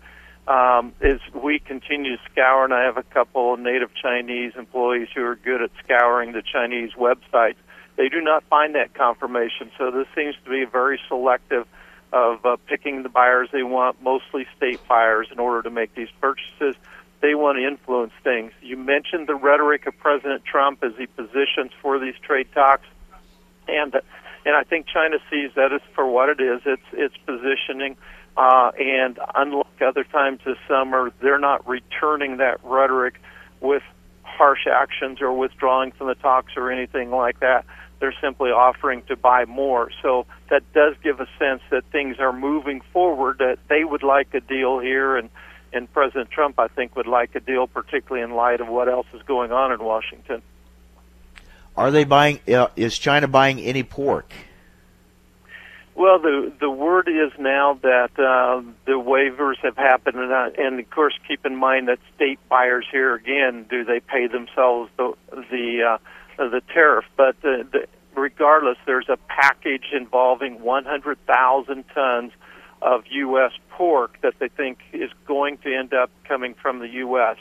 [0.48, 0.94] um,
[1.34, 5.36] we continue to scour, and I have a couple of native Chinese employees who are
[5.36, 7.56] good at scouring the Chinese websites.
[7.96, 11.68] They do not find that confirmation, so this seems to be very selective
[12.14, 16.10] of uh, picking the buyers they want, mostly state buyers, in order to make these
[16.22, 16.76] purchases.
[17.22, 18.52] They want to influence things.
[18.62, 22.86] You mentioned the rhetoric of President Trump as he positions for these trade talks,
[23.68, 23.96] and
[24.46, 26.62] and I think China sees that as for what it is.
[26.66, 27.98] It's it's positioning
[28.38, 33.22] uh, and unlike other times this summer, they're not returning that rhetoric
[33.62, 33.84] with
[34.24, 37.66] harsh actions or withdrawing from the talks or anything like that.
[38.00, 39.90] They're simply offering to buy more.
[40.02, 44.34] So that does give a sense that things are moving forward, that they would like
[44.34, 45.30] a deal here, and,
[45.72, 49.08] and President Trump, I think, would like a deal, particularly in light of what else
[49.14, 50.42] is going on in Washington.
[51.78, 52.40] Are they buying?
[52.48, 54.32] Uh, is China buying any pork?
[55.96, 60.78] Well, the the word is now that uh, the waivers have happened, and, uh, and
[60.78, 65.14] of course, keep in mind that state buyers here again, do they pay themselves the
[65.34, 65.98] the uh,
[66.38, 67.06] the tariff?
[67.16, 72.32] But the, the, regardless, there's a package involving 100,000 tons
[72.82, 73.52] of U.S.
[73.70, 77.38] pork that they think is going to end up coming from the U.S.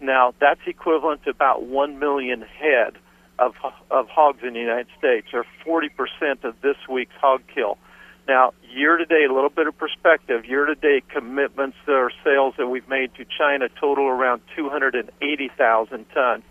[0.00, 2.98] Now, that's equivalent to about 1 million head
[3.38, 3.54] of,
[3.90, 7.78] of hogs in the United States, or 40% of this week's hog kill.
[8.26, 12.54] Now, year to date, a little bit of perspective, year to date commitments or sales
[12.56, 16.42] that we've made to China total around 280,000 tons.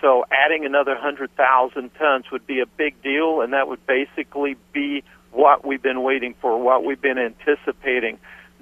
[0.00, 5.02] So adding another 100,000 tons would be a big deal, and that would basically be
[5.32, 8.18] what we've been waiting for, what we've been anticipating.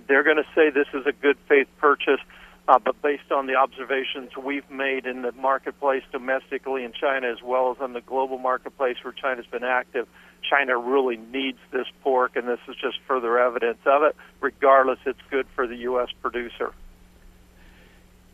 [0.07, 2.21] They're going to say this is a good faith purchase,
[2.69, 7.43] uh, but based on the observations we've made in the marketplace domestically in China as
[7.43, 10.07] well as on the global marketplace where China's been active,
[10.49, 14.17] China really needs this pork, and this is just further evidence of it.
[14.41, 16.09] Regardless, it's good for the U.S.
[16.21, 16.73] producer.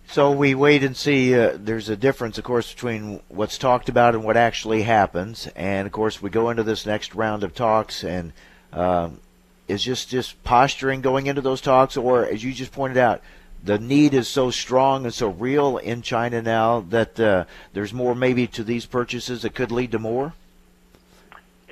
[0.08, 1.38] So we wait and see.
[1.38, 5.48] Uh, there's a difference, of course, between what's talked about and what actually happens.
[5.54, 8.32] And of course, we go into this next round of talks, and
[8.72, 9.20] um,
[9.68, 13.22] is just just posturing going into those talks, or as you just pointed out,
[13.68, 18.14] the need is so strong and so real in China now that uh, there's more
[18.14, 20.32] maybe to these purchases that could lead to more.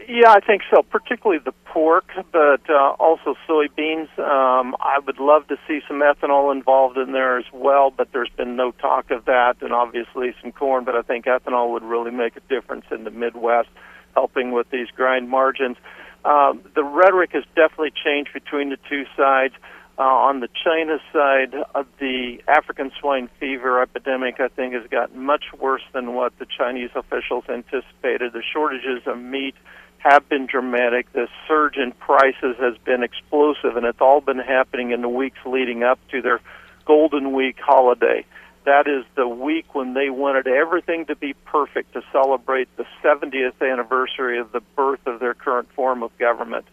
[0.06, 0.82] Yeah, I think so.
[0.82, 4.11] Particularly the pork, but uh, also soybeans.
[4.18, 8.30] Um, I would love to see some ethanol involved in there as well, but there's
[8.37, 10.85] been no talk of that, and obviously some corn.
[10.85, 13.70] But I think ethanol would really make a difference in the Midwest,
[14.12, 15.78] helping with these grind margins.
[16.26, 19.54] Um, the rhetoric has definitely changed between the two sides.
[19.54, 25.24] Uh, on the China side, uh, the African swine fever epidemic, I think, has gotten
[25.24, 28.32] much worse than what the Chinese officials anticipated.
[28.32, 29.54] The shortages of meat
[29.98, 31.12] have been dramatic.
[31.12, 35.38] The surge in prices has been explosive, and it's all been happening in the weeks
[35.46, 36.40] leading up to their
[36.85, 38.24] Golden Week holiday.
[38.64, 43.62] That is the week when they wanted everything to be perfect to celebrate the 70th
[43.62, 46.66] anniversary of the birth of their current form of government.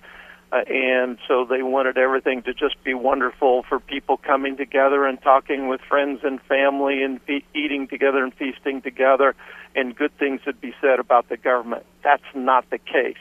[0.53, 5.19] Uh, and so they wanted everything to just be wonderful for people coming together and
[5.21, 9.35] talking with friends and family and fe- eating together and feasting together,
[9.75, 11.83] and good things would be said about the government.
[12.03, 13.17] That's not the case.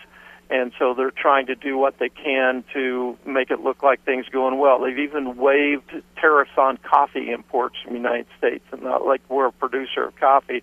[0.51, 4.27] And so they're trying to do what they can to make it look like things
[4.31, 4.81] going well.
[4.81, 5.91] They've even waived
[6.21, 10.17] tariffs on coffee imports from the United States, and not like we're a producer of
[10.17, 10.63] coffee,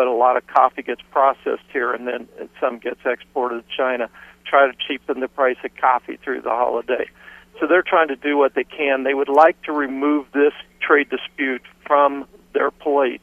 [0.00, 2.26] but a lot of coffee gets processed here, and then
[2.58, 4.08] some gets exported to China
[4.46, 7.04] try to cheapen the price of coffee through the holiday.
[7.60, 9.02] So they're trying to do what they can.
[9.02, 13.20] They would like to remove this trade dispute from their plate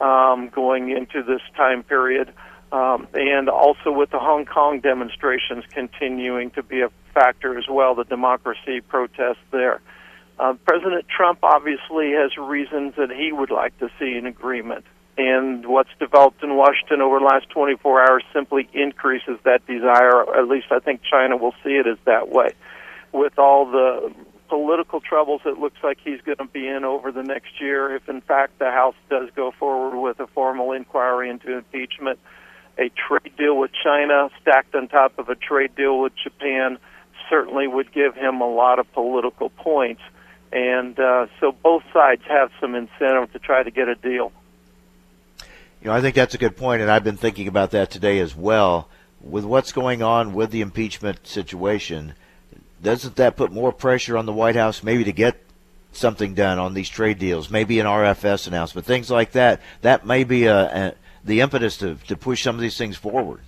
[0.00, 2.32] um, going into this time period.
[2.72, 7.94] Um, and also with the Hong Kong demonstrations continuing to be a factor as well,
[7.94, 9.80] the democracy protests there.
[10.40, 14.84] Uh, President Trump obviously has reasons that he would like to see an agreement
[15.18, 20.22] and what's developed in Washington over the last 24 hours simply increases that desire.
[20.38, 22.50] At least I think China will see it as that way.
[23.12, 24.12] With all the
[24.48, 28.08] political troubles it looks like he's going to be in over the next year, if
[28.08, 32.20] in fact the House does go forward with a formal inquiry into impeachment,
[32.78, 36.78] a trade deal with China stacked on top of a trade deal with Japan
[37.28, 40.00] certainly would give him a lot of political points.
[40.52, 44.32] And uh, so both sides have some incentive to try to get a deal.
[45.80, 48.18] You know, I think that's a good point, and I've been thinking about that today
[48.18, 48.88] as well.
[49.20, 52.14] With what's going on with the impeachment situation,
[52.82, 55.36] doesn't that put more pressure on the White House maybe to get
[55.92, 59.60] something done on these trade deals, maybe an RFS announcement, things like that?
[59.82, 63.40] That may be a, a, the impetus to, to push some of these things forward.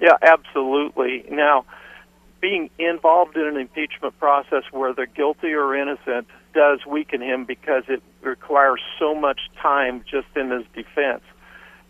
[0.00, 1.24] Yeah, absolutely.
[1.30, 1.64] Now,
[2.40, 7.84] being involved in an impeachment process where they're guilty or innocent does weaken him because
[7.88, 11.22] it requires so much time just in his defense.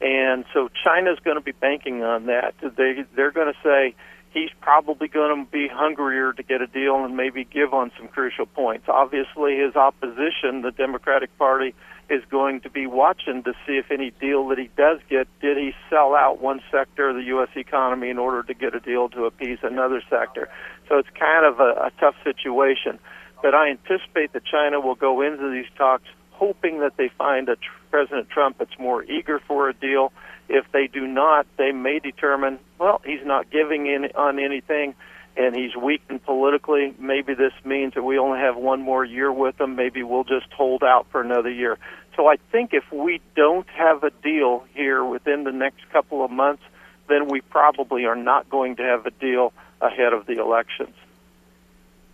[0.00, 2.54] And so China's going to be banking on that.
[2.60, 3.94] They they're going to say
[4.32, 8.08] he's probably going to be hungrier to get a deal and maybe give on some
[8.08, 8.86] crucial points.
[8.88, 11.74] Obviously, his opposition, the Democratic Party,
[12.10, 15.56] is going to be watching to see if any deal that he does get, did
[15.56, 17.48] he sell out one sector of the U.S.
[17.54, 20.48] economy in order to get a deal to appease another sector.
[20.88, 22.98] So it's kind of a, a tough situation.
[23.42, 27.56] But I anticipate that China will go into these talks hoping that they find a
[27.56, 30.12] tr- President Trump that's more eager for a deal.
[30.48, 34.94] If they do not, they may determine, well, he's not giving in on anything
[35.36, 36.94] and he's weakened politically.
[36.98, 39.76] Maybe this means that we only have one more year with him.
[39.76, 41.78] Maybe we'll just hold out for another year.
[42.16, 46.30] So I think if we don't have a deal here within the next couple of
[46.30, 46.62] months,
[47.08, 50.94] then we probably are not going to have a deal ahead of the elections.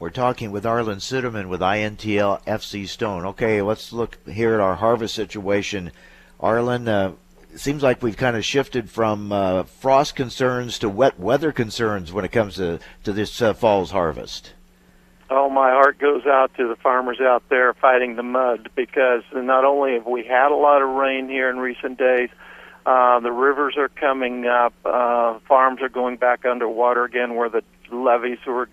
[0.00, 3.24] We're talking with Arlan Suderman with INTL FC Stone.
[3.26, 5.90] Okay, let's look here at our harvest situation.
[6.40, 7.14] Arlan, uh,
[7.52, 12.12] it seems like we've kind of shifted from uh, frost concerns to wet weather concerns
[12.12, 14.52] when it comes to, to this uh, fall's harvest.
[15.30, 19.64] Oh, my heart goes out to the farmers out there fighting the mud because not
[19.64, 22.30] only have we had a lot of rain here in recent days,
[22.86, 27.64] uh, the rivers are coming up, uh, farms are going back underwater again where the
[27.90, 28.68] levees were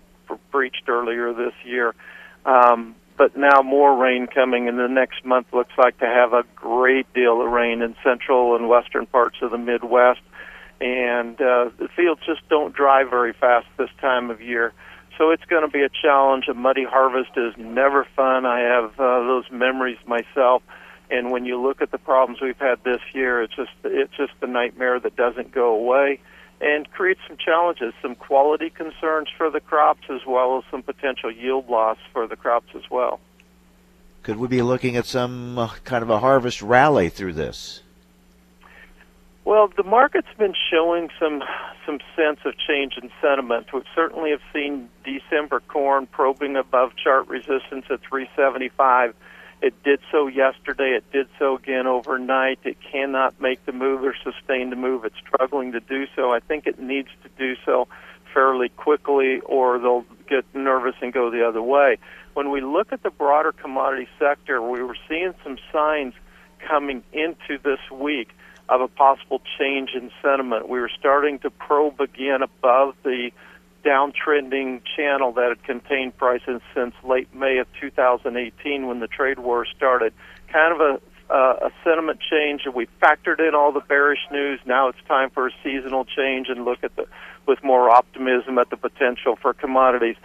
[0.51, 1.93] breached earlier this year.
[2.45, 6.43] Um, but now more rain coming in the next month looks like to have a
[6.55, 10.21] great deal of rain in central and western parts of the Midwest.
[10.81, 14.73] And uh, the fields just don't dry very fast this time of year.
[15.17, 16.49] So it's going to be a challenge.
[16.49, 18.45] A muddy harvest is never fun.
[18.45, 20.61] I have uh, those memories myself.
[21.09, 24.33] And when you look at the problems we've had this year, it's just it's just
[24.41, 26.19] a nightmare that doesn't go away,
[26.61, 31.31] and create some challenges, some quality concerns for the crops, as well as some potential
[31.31, 33.19] yield loss for the crops as well.
[34.23, 37.81] Could we be looking at some uh, kind of a harvest rally through this?
[39.43, 41.43] Well, the market's been showing some
[41.85, 43.71] some sense of change in sentiment.
[43.71, 49.13] We certainly have seen December corn probing above chart resistance at 375.
[49.65, 50.91] It did so yesterday.
[50.91, 52.59] It did so again overnight.
[52.65, 55.05] It cannot make the move or sustain the move.
[55.05, 56.31] It's struggling to do so.
[56.31, 57.87] I think it needs to do so
[58.31, 61.97] fairly quickly, or they'll get nervous and go the other way.
[62.35, 66.13] When we look at the broader commodity sector, we were seeing some signs
[66.59, 68.29] coming into this week
[68.69, 70.69] of a possible change in sentiment.
[70.69, 73.31] We were starting to probe again above the
[73.85, 79.65] downtrending channel that had contained prices since late May of 2018 when the trade war
[79.65, 80.13] started.
[80.51, 84.59] Kind of a uh, a sentiment change, and we factored in all the bearish news.
[84.63, 87.07] Now it's time for a seasonal change and look at the
[87.47, 90.17] with more optimism at the potential for commodities.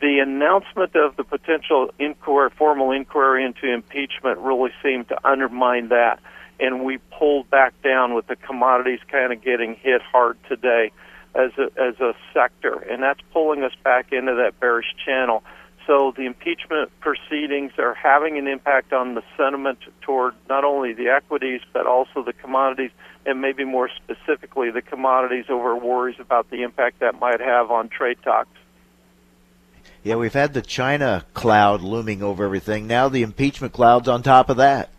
[0.00, 6.20] The announcement of the potential inquiry, formal inquiry into impeachment, really seemed to undermine that
[6.60, 10.90] and we pulled back down with the commodities kind of getting hit hard today
[11.34, 15.42] as a, as a sector, and that's pulling us back into that bearish channel.
[15.86, 21.08] So the impeachment proceedings are having an impact on the sentiment toward not only the
[21.08, 22.90] equities but also the commodities,
[23.24, 27.88] and maybe more specifically the commodities over worries about the impact that might have on
[27.88, 28.50] trade talks.
[30.02, 32.86] Yeah, we've had the China cloud looming over everything.
[32.86, 34.90] Now the impeachment cloud's on top of that.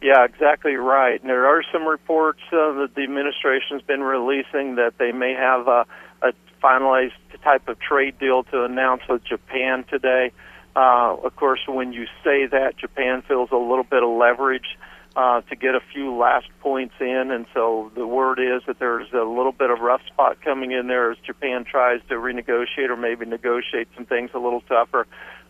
[0.00, 1.20] Yeah, exactly right.
[1.20, 5.66] And there are some reports uh, that the administration's been releasing that they may have
[5.66, 5.86] a,
[6.22, 6.32] a
[6.62, 10.32] finalized type of trade deal to announce with Japan today.
[10.76, 14.78] Uh, of course, when you say that, Japan feels a little bit of leverage
[15.16, 19.12] uh, to get a few last points in, and so the word is that there's
[19.12, 22.96] a little bit of rough spot coming in there as Japan tries to renegotiate or
[22.96, 25.08] maybe negotiate some things a little tougher.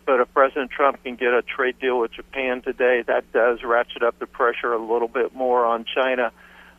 [0.09, 4.03] But if President Trump can get a trade deal with Japan today, that does ratchet
[4.03, 6.33] up the pressure a little bit more on China.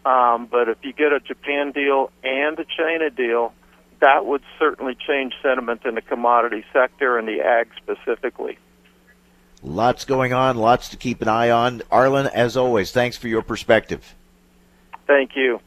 [0.03, 3.53] Um, but if you get a Japan deal and a China deal,
[3.99, 8.57] that would certainly change sentiment in the commodity sector and the ag specifically.
[9.61, 11.81] Lots going on, lots to keep an eye on.
[11.91, 14.15] Arlan, as always, thanks for your perspective.
[15.05, 15.59] Thank you.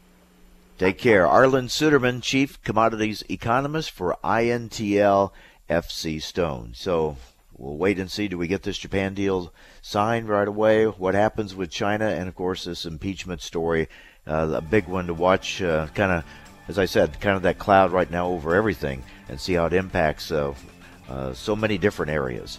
[0.78, 1.28] Take care.
[1.28, 5.30] Arlan Suderman, Chief Commodities Economist for INTL
[5.70, 6.72] FC Stone.
[6.74, 7.18] So
[7.62, 8.28] we'll wait and see.
[8.28, 10.84] Do we get this Japan deal signed right away?
[10.84, 12.06] What happens with China?
[12.06, 13.88] And of course, this impeachment story,
[14.26, 15.62] uh, a big one to watch.
[15.62, 16.24] Uh, kind of,
[16.68, 19.72] as I said, kind of that cloud right now over everything, and see how it
[19.72, 20.54] impacts uh,
[21.08, 22.58] uh so many different areas.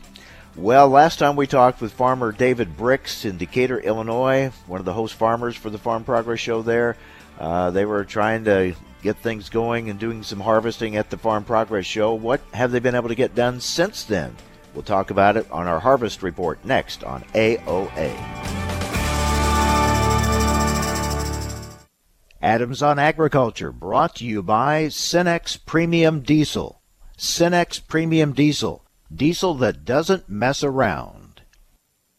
[0.56, 4.94] Well, last time we talked with farmer David Brix in Decatur, Illinois, one of the
[4.94, 6.96] host farmers for the Farm Progress Show there.
[7.40, 11.44] Uh, they were trying to get things going and doing some harvesting at the Farm
[11.44, 12.14] Progress Show.
[12.14, 14.36] What have they been able to get done since then?
[14.74, 18.14] We'll talk about it on our harvest report next on AOA.
[22.42, 26.82] Adams on Agriculture brought to you by Cenex Premium Diesel.
[27.18, 31.42] Cenex Premium Diesel, diesel that doesn't mess around.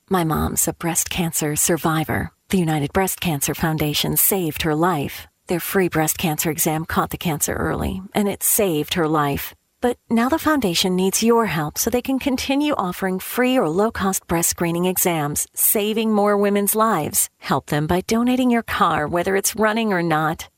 [0.09, 2.31] My mom's a breast cancer survivor.
[2.49, 5.27] The United Breast Cancer Foundation saved her life.
[5.49, 9.55] Their free breast cancer exam caught the cancer early, and it saved her life.
[9.85, 13.91] But now the foundation needs your help so they can continue offering free or low
[13.91, 17.28] cost breast screening exams, saving more women's lives.
[17.39, 20.49] Help them by donating your car, whether it's running or not.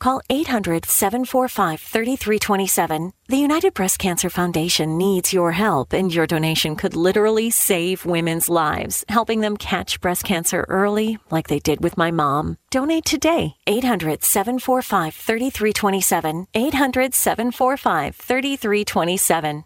[0.00, 3.12] Call 800 745 3327.
[3.26, 8.48] The United Breast Cancer Foundation needs your help, and your donation could literally save women's
[8.48, 12.58] lives, helping them catch breast cancer early, like they did with my mom.
[12.70, 13.56] Donate today.
[13.66, 16.46] 800 745 3327.
[16.54, 19.64] 800 745 3327.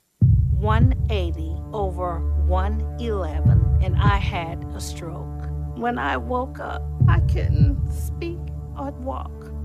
[0.58, 5.28] 180 over 111, and I had a stroke.
[5.76, 8.38] When I woke up, I couldn't speak
[8.78, 9.41] or walk.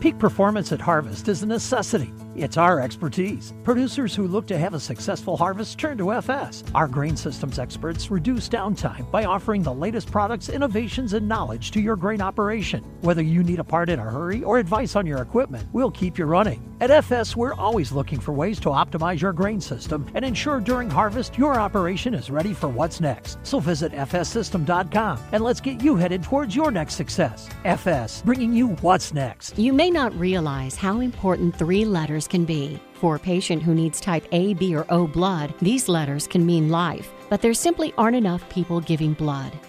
[0.00, 2.12] Peak performance at harvest is a necessity.
[2.34, 3.52] It's our expertise.
[3.64, 6.62] Producers who look to have a successful harvest turn to FS.
[6.72, 11.80] Our grain systems experts reduce downtime by offering the latest products, innovations, and knowledge to
[11.80, 12.84] your grain operation.
[13.00, 16.16] Whether you need a part in a hurry or advice on your equipment, we'll keep
[16.16, 16.64] you running.
[16.80, 20.88] At FS, we're always looking for ways to optimize your grain system and ensure during
[20.88, 23.44] harvest your operation is ready for what's next.
[23.44, 27.48] So visit fssystem.com and let's get you headed towards your next success.
[27.64, 29.58] FS, bringing you what's next.
[29.58, 32.80] You may not realize how important three letters can be.
[32.94, 36.68] For a patient who needs type A, B, or O blood, these letters can mean
[36.68, 39.52] life, but there simply aren't enough people giving blood.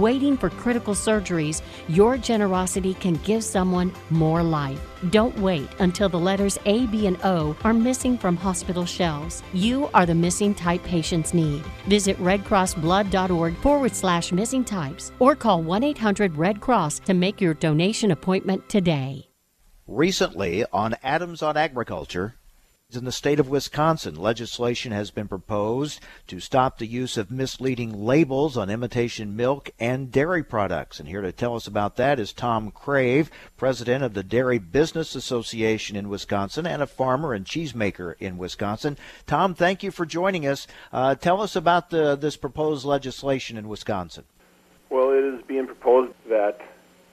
[0.00, 4.80] waiting for critical surgeries, your generosity can give someone more life.
[5.10, 9.42] Don't wait until the letters A, B, and O are missing from hospital shelves.
[9.52, 11.62] You are the missing type patients need.
[11.88, 17.54] Visit redcrossblood.org forward slash missing types or call 1 800 Red Cross to make your
[17.54, 19.26] donation appointment today.
[19.86, 22.36] Recently on Adams on Agriculture,
[22.96, 28.04] in the state of Wisconsin, legislation has been proposed to stop the use of misleading
[28.04, 30.98] labels on imitation milk and dairy products.
[30.98, 35.14] And here to tell us about that is Tom Crave, president of the Dairy Business
[35.14, 38.96] Association in Wisconsin and a farmer and cheesemaker in Wisconsin.
[39.26, 40.66] Tom, thank you for joining us.
[40.92, 44.24] Uh, tell us about the, this proposed legislation in Wisconsin.
[44.88, 46.60] Well, it is being proposed that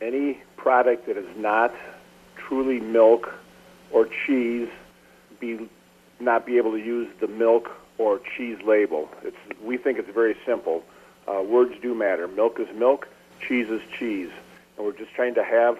[0.01, 1.73] any product that is not
[2.35, 3.33] truly milk
[3.91, 4.69] or cheese
[5.39, 5.69] be
[6.19, 9.09] not be able to use the milk or cheese label.
[9.23, 10.83] It's we think it's very simple.
[11.27, 12.27] Uh, words do matter.
[12.27, 13.07] Milk is milk,
[13.45, 14.29] cheese is cheese,
[14.77, 15.77] and we're just trying to have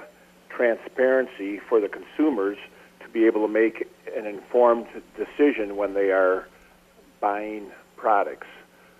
[0.49, 2.57] transparency for the consumers
[3.01, 6.47] to be able to make an informed decision when they are
[7.19, 8.47] buying products.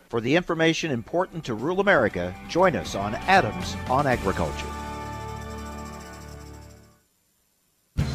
[0.10, 4.87] For the information important to rural America, join us on Adams on Agriculture.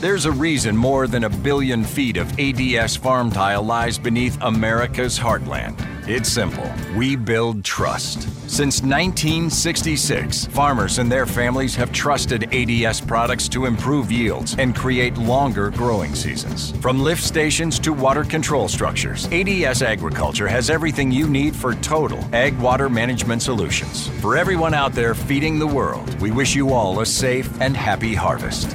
[0.02, 5.16] There's a reason more than a billion feet of ADS farm tile lies beneath America's
[5.16, 5.76] heartland.
[6.08, 6.68] It's simple.
[6.96, 8.22] We build trust.
[8.50, 15.16] Since 1966, farmers and their families have trusted ADS products to improve yields and create
[15.18, 16.76] longer growing seasons.
[16.78, 22.18] From lift stations to water control structures, ADS Agriculture has everything you need for total
[22.34, 24.08] ag water management solutions.
[24.20, 28.16] For everyone out there feeding the world, we wish you all a safe and happy
[28.16, 28.74] harvest.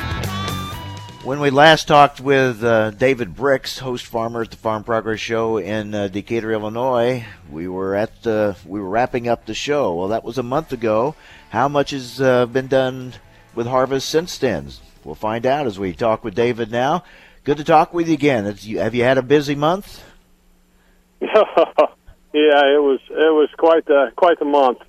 [1.23, 5.57] When we last talked with uh, David Brix, host farmer at the Farm Progress Show
[5.57, 9.93] in uh, Decatur, Illinois, we were at uh, we were wrapping up the show.
[9.93, 11.13] Well, that was a month ago.
[11.51, 13.13] How much has uh, been done
[13.53, 14.69] with harvest since then?
[15.03, 17.03] We'll find out as we talk with David now.
[17.43, 18.45] Good to talk with you again.
[18.45, 20.03] have you had a busy month?
[21.21, 21.35] yeah,
[22.33, 24.79] it was it was quite the quite the month.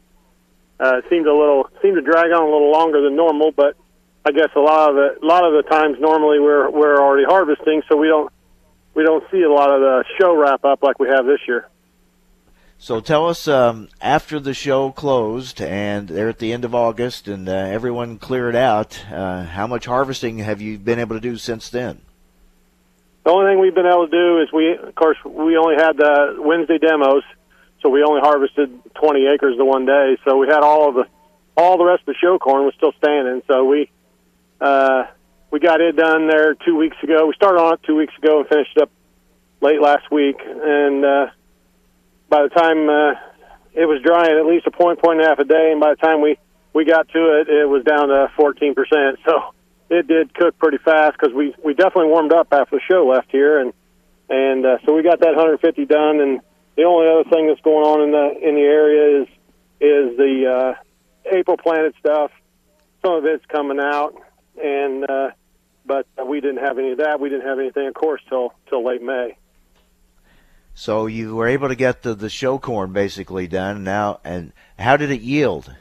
[0.80, 3.76] Uh, it seemed a little seemed to drag on a little longer than normal, but
[4.24, 7.24] I guess a lot of the a lot of the times normally we're we're already
[7.24, 8.32] harvesting, so we don't
[8.94, 11.68] we don't see a lot of the show wrap up like we have this year.
[12.78, 17.28] So tell us, um, after the show closed and they're at the end of August
[17.28, 21.36] and uh, everyone cleared out, uh, how much harvesting have you been able to do
[21.36, 22.00] since then?
[23.24, 25.96] The only thing we've been able to do is we, of course, we only had
[25.96, 27.22] the Wednesday demos,
[27.80, 30.16] so we only harvested 20 acres the one day.
[30.24, 31.06] So we had all of the,
[31.56, 33.42] all the rest of the show corn was still standing.
[33.46, 33.90] So we,
[34.62, 35.06] uh,
[35.50, 37.26] we got it done there two weeks ago.
[37.26, 38.90] We started on it two weeks ago and finished up
[39.60, 40.36] late last week.
[40.40, 41.26] And uh,
[42.28, 43.14] by the time uh,
[43.74, 45.90] it was drying, at least a point, point and a half a day, and by
[45.90, 46.38] the time we
[46.74, 49.18] we got to it, it was down to 14 percent.
[49.26, 49.52] So
[49.90, 53.30] it did cook pretty fast because we we definitely warmed up after the show left
[53.30, 53.72] here, and
[54.28, 56.20] and uh, so we got that 150 done.
[56.20, 56.40] And
[56.76, 59.28] the only other thing that's going on in the in the area is
[59.80, 60.82] is the uh,
[61.30, 62.30] April planted stuff.
[63.02, 64.14] Some of it's coming out,
[64.62, 65.30] and uh,
[65.84, 67.20] but we didn't have any of that.
[67.20, 69.36] We didn't have anything, of course, till till late May.
[70.74, 74.96] So you were able to get the the show corn basically done now, and how
[74.96, 75.74] did it yield?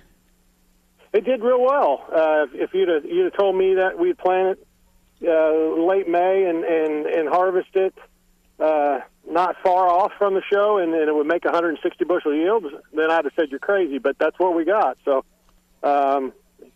[1.13, 2.05] It did real well.
[2.11, 4.67] Uh, if you'd have, you'd have told me that we'd plant it
[5.27, 7.93] uh, late May and and and harvest it
[8.61, 8.99] uh,
[9.29, 13.09] not far off from the show, and, and it would make 160 bushel yields, then
[13.09, 13.97] I'd have said you're crazy.
[13.97, 14.97] But that's what we got.
[15.03, 15.25] So,
[15.83, 16.33] um,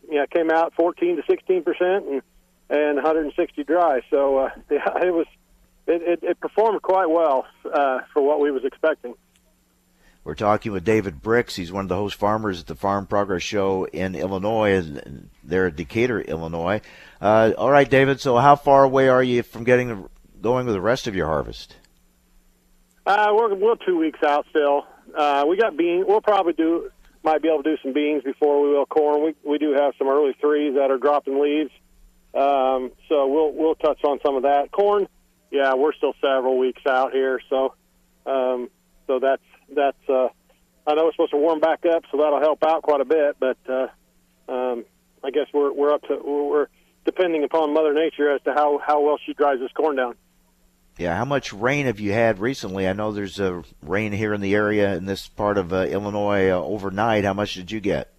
[0.10, 2.22] yeah, it came out 14 to 16 percent, and
[2.70, 4.02] and 160 dry.
[4.10, 5.28] So uh, yeah, it was
[5.88, 9.16] it, it, it performed quite well uh, for what we was expecting.
[10.24, 11.54] We're talking with David Brix.
[11.54, 15.68] He's one of the host farmers at the Farm Progress Show in Illinois, and they're
[15.68, 16.82] at Decatur, Illinois.
[17.22, 18.20] Uh, all right, David.
[18.20, 20.10] So, how far away are you from getting
[20.42, 21.76] going with the rest of your harvest?
[23.06, 24.88] Uh, we're we're two weeks out still.
[25.16, 26.06] Uh, we got beans.
[26.08, 26.90] We'll probably do
[27.26, 29.24] might be able to do some beans before we will corn.
[29.24, 31.72] We we do have some early threes that are dropping leaves,
[32.36, 34.72] um, so we'll we'll touch on some of that.
[34.72, 35.08] Corn,
[35.52, 37.74] yeah, we're still several weeks out here, so
[38.26, 38.70] um,
[39.08, 39.42] so that's
[39.76, 39.98] that's.
[40.08, 40.30] Uh,
[40.88, 43.38] I know it's supposed to warm back up, so that'll help out quite a bit.
[43.40, 43.88] But uh,
[44.48, 44.86] um,
[45.24, 46.68] I guess we're we're up to we're
[47.06, 50.16] depending upon Mother Nature as to how how well she dries this corn down.
[50.98, 52.88] Yeah, how much rain have you had recently?
[52.88, 56.50] I know there's uh, rain here in the area in this part of uh, Illinois
[56.50, 57.26] uh, overnight.
[57.26, 58.14] How much did you get?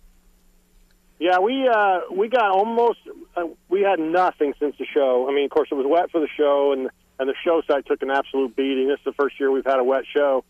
[1.18, 2.98] Yeah, we uh, we got almost
[3.34, 5.26] uh, we had nothing since the show.
[5.26, 7.86] I mean, of course, it was wet for the show, and and the show site
[7.86, 8.88] took an absolute beating.
[8.88, 10.44] This is the first year we've had a wet show.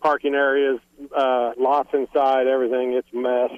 [0.00, 0.78] Parking areas,
[1.16, 2.92] uh, lots inside, everything.
[2.92, 3.50] It's a mess.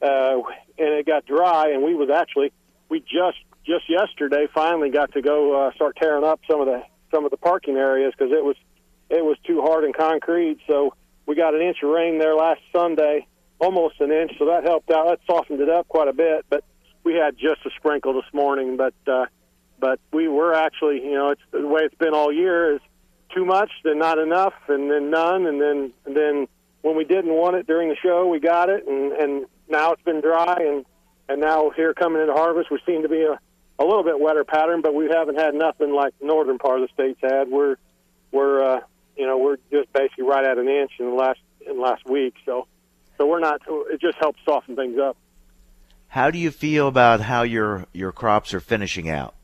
[0.00, 0.42] Uh,
[0.78, 2.52] and it got dry, and we was actually
[2.88, 6.82] we just just yesterday finally got to go uh, start tearing up some of the
[7.10, 8.56] some of the parking areas because it was
[9.10, 10.58] it was too hard and concrete.
[10.66, 10.94] So
[11.26, 13.26] we got an inch of rain there last Sunday,
[13.58, 14.32] almost an inch.
[14.38, 15.06] So that helped out.
[15.08, 16.46] That softened it up quite a bit.
[16.48, 16.64] But
[17.04, 18.76] we had just a sprinkle this morning.
[18.76, 19.26] But uh,
[19.80, 22.80] but we were actually, you know, it's the way it's been all year is
[23.34, 26.48] too much, then not enough, and then none, and then and then
[26.82, 30.02] when we didn't want it during the show, we got it, and and now it's
[30.02, 30.84] been dry, and
[31.28, 33.38] and now here coming into harvest, we seem to be a
[33.78, 36.88] a little bit wetter pattern, but we haven't had nothing like the northern part of
[36.88, 37.48] the states had.
[37.48, 37.76] We're
[38.32, 38.80] we're uh,
[39.16, 42.06] you know we're just basically right at an inch in the last in the last
[42.06, 42.66] week, so
[43.16, 43.60] so we're not.
[43.90, 45.16] It just helps soften things up.
[46.08, 49.34] How do you feel about how your your crops are finishing out?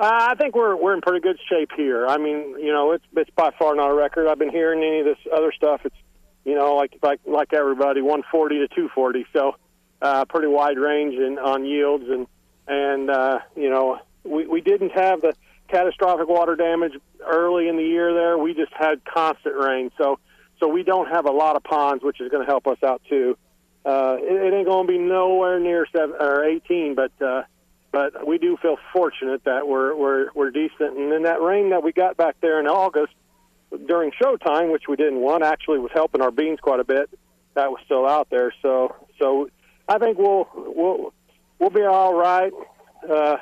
[0.00, 2.06] Uh, I think we're we're in pretty good shape here.
[2.06, 4.28] I mean, you know, it's it's by far not a record.
[4.28, 5.82] I've been hearing any of this other stuff.
[5.84, 5.96] It's
[6.44, 9.26] you know, like like like everybody, 140 to 240.
[9.32, 9.56] So,
[10.00, 12.26] uh, pretty wide range in on yields and
[12.68, 15.34] and uh, you know, we we didn't have the
[15.68, 16.92] catastrophic water damage
[17.24, 18.12] early in the year.
[18.14, 19.90] There, we just had constant rain.
[19.98, 20.18] So
[20.60, 23.02] so we don't have a lot of ponds, which is going to help us out
[23.08, 23.36] too.
[23.84, 27.42] Uh, it, it ain't going to be nowhere near seven or 18, but uh,
[27.90, 30.96] but we do feel fortunate that we're we're we're decent.
[30.96, 33.14] And then that rain that we got back there in August
[33.86, 37.10] during showtime, which we didn't want, actually was helping our beans quite a bit.
[37.54, 39.48] That was still out there, so so
[39.88, 41.12] I think we'll we'll
[41.58, 42.52] we'll be all right.
[43.08, 43.36] Uh,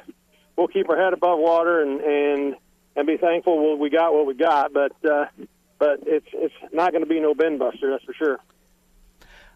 [0.56, 2.56] we'll keep our head above water and and
[2.94, 4.72] and be thankful we got what we got.
[4.72, 5.26] But uh,
[5.78, 8.38] but it's it's not going to be no bin buster, that's for sure.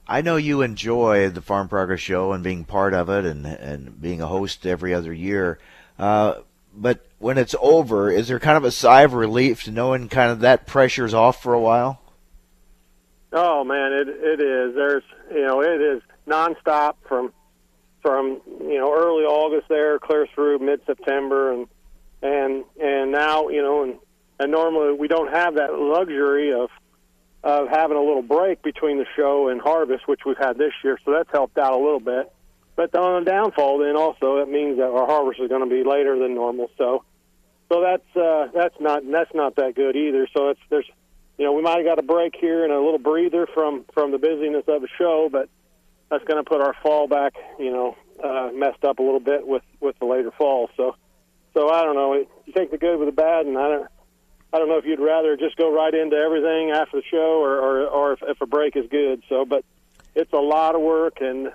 [0.07, 4.01] I know you enjoy the Farm Progress Show and being part of it and and
[4.01, 5.59] being a host every other year.
[5.99, 6.41] Uh,
[6.75, 10.31] but when it's over, is there kind of a sigh of relief to knowing kind
[10.31, 12.01] of that pressure's off for a while?
[13.33, 14.75] Oh man, it it is.
[14.75, 17.33] There's you know it is nonstop from
[18.03, 21.67] from you know early August there clear through mid September and
[22.23, 23.99] and and now you know and
[24.39, 26.71] and normally we don't have that luxury of
[27.43, 30.99] of having a little break between the show and harvest, which we've had this year,
[31.05, 32.31] so that's helped out a little bit.
[32.77, 35.85] But on the downfall, then also it means that our harvest is going to be
[35.85, 36.71] later than normal.
[36.79, 37.05] So,
[37.71, 40.27] so that's uh, that's not that's not that good either.
[40.35, 40.87] So it's there's,
[41.39, 44.13] you know, we might have got a break here and a little breather from from
[44.13, 45.49] the busyness of the show, but
[46.11, 49.47] that's going to put our fall back, you know, uh, messed up a little bit
[49.47, 50.69] with with the later fall.
[50.77, 50.97] So,
[51.55, 52.15] so I don't know.
[52.15, 53.89] You take the good with the bad, and I don't.
[54.53, 57.59] I don't know if you'd rather just go right into everything after the show, or
[57.59, 59.23] or, or if, if a break is good.
[59.29, 59.65] So, but
[60.15, 61.53] it's a lot of work, and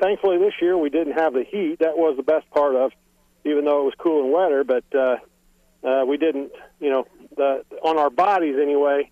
[0.00, 1.80] thankfully this year we didn't have the heat.
[1.80, 2.92] That was the best part of,
[3.44, 4.64] even though it was cool and wetter.
[4.64, 7.06] But uh, uh, we didn't, you know,
[7.36, 9.10] the on our bodies anyway.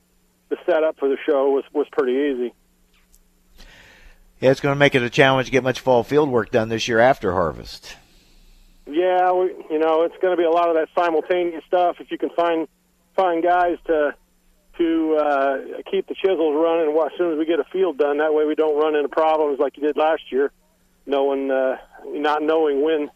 [0.48, 2.54] The setup for the show was was pretty easy.
[4.42, 6.68] Yeah, it's going to make it a challenge to get much fall field work done
[6.68, 7.94] this year after harvest.
[8.86, 11.98] Yeah, we, you know, it's going to be a lot of that simultaneous stuff.
[12.00, 12.66] If you can find
[13.14, 14.16] find guys to
[14.78, 15.56] to uh,
[15.88, 18.18] keep the chisels running as soon as we get a field done.
[18.18, 20.50] That way, we don't run into problems like you did last year,
[21.06, 21.76] knowing uh,
[22.06, 23.10] not knowing when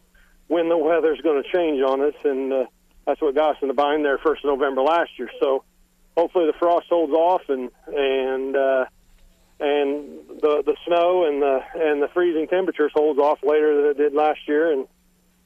[0.47, 2.67] when the weather's going to change on us, and uh,
[3.05, 5.31] that's what got us in the bind there first of November last year.
[5.41, 5.65] So
[6.17, 8.85] hopefully the frost holds off and and uh,
[9.59, 10.05] and
[10.41, 14.13] the the snow and the and the freezing temperatures holds off later than it did
[14.15, 14.87] last year, and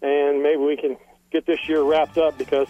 [0.03, 0.97] and maybe we can
[1.31, 2.67] get this year wrapped up because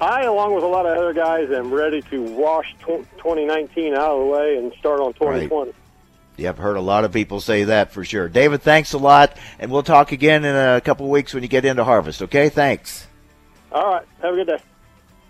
[0.00, 4.20] I, along with a lot of other guys, am ready to wash 2019 out of
[4.20, 5.70] the way and start on 2020.
[5.70, 5.74] Right.
[6.36, 8.28] Yeah, I've heard a lot of people say that for sure.
[8.28, 11.50] David, thanks a lot, and we'll talk again in a couple of weeks when you
[11.50, 12.22] get into harvest.
[12.22, 13.06] Okay, thanks.
[13.70, 14.58] All right, have a good day.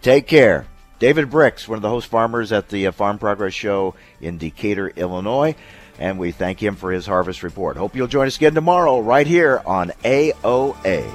[0.02, 0.66] Take care.
[1.01, 4.88] David Brix, one of the host farmers at the uh, Farm Progress Show in Decatur,
[4.88, 5.57] Illinois,
[5.98, 7.78] and we thank him for his harvest report.
[7.78, 11.11] Hope you'll join us again tomorrow right here on AOA.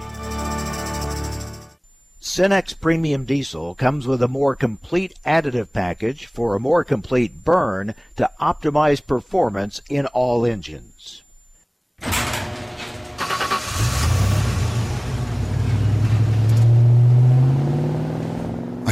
[2.20, 7.94] Cenex Premium Diesel comes with a more complete additive package for a more complete burn
[8.16, 11.22] to optimize performance in all engines.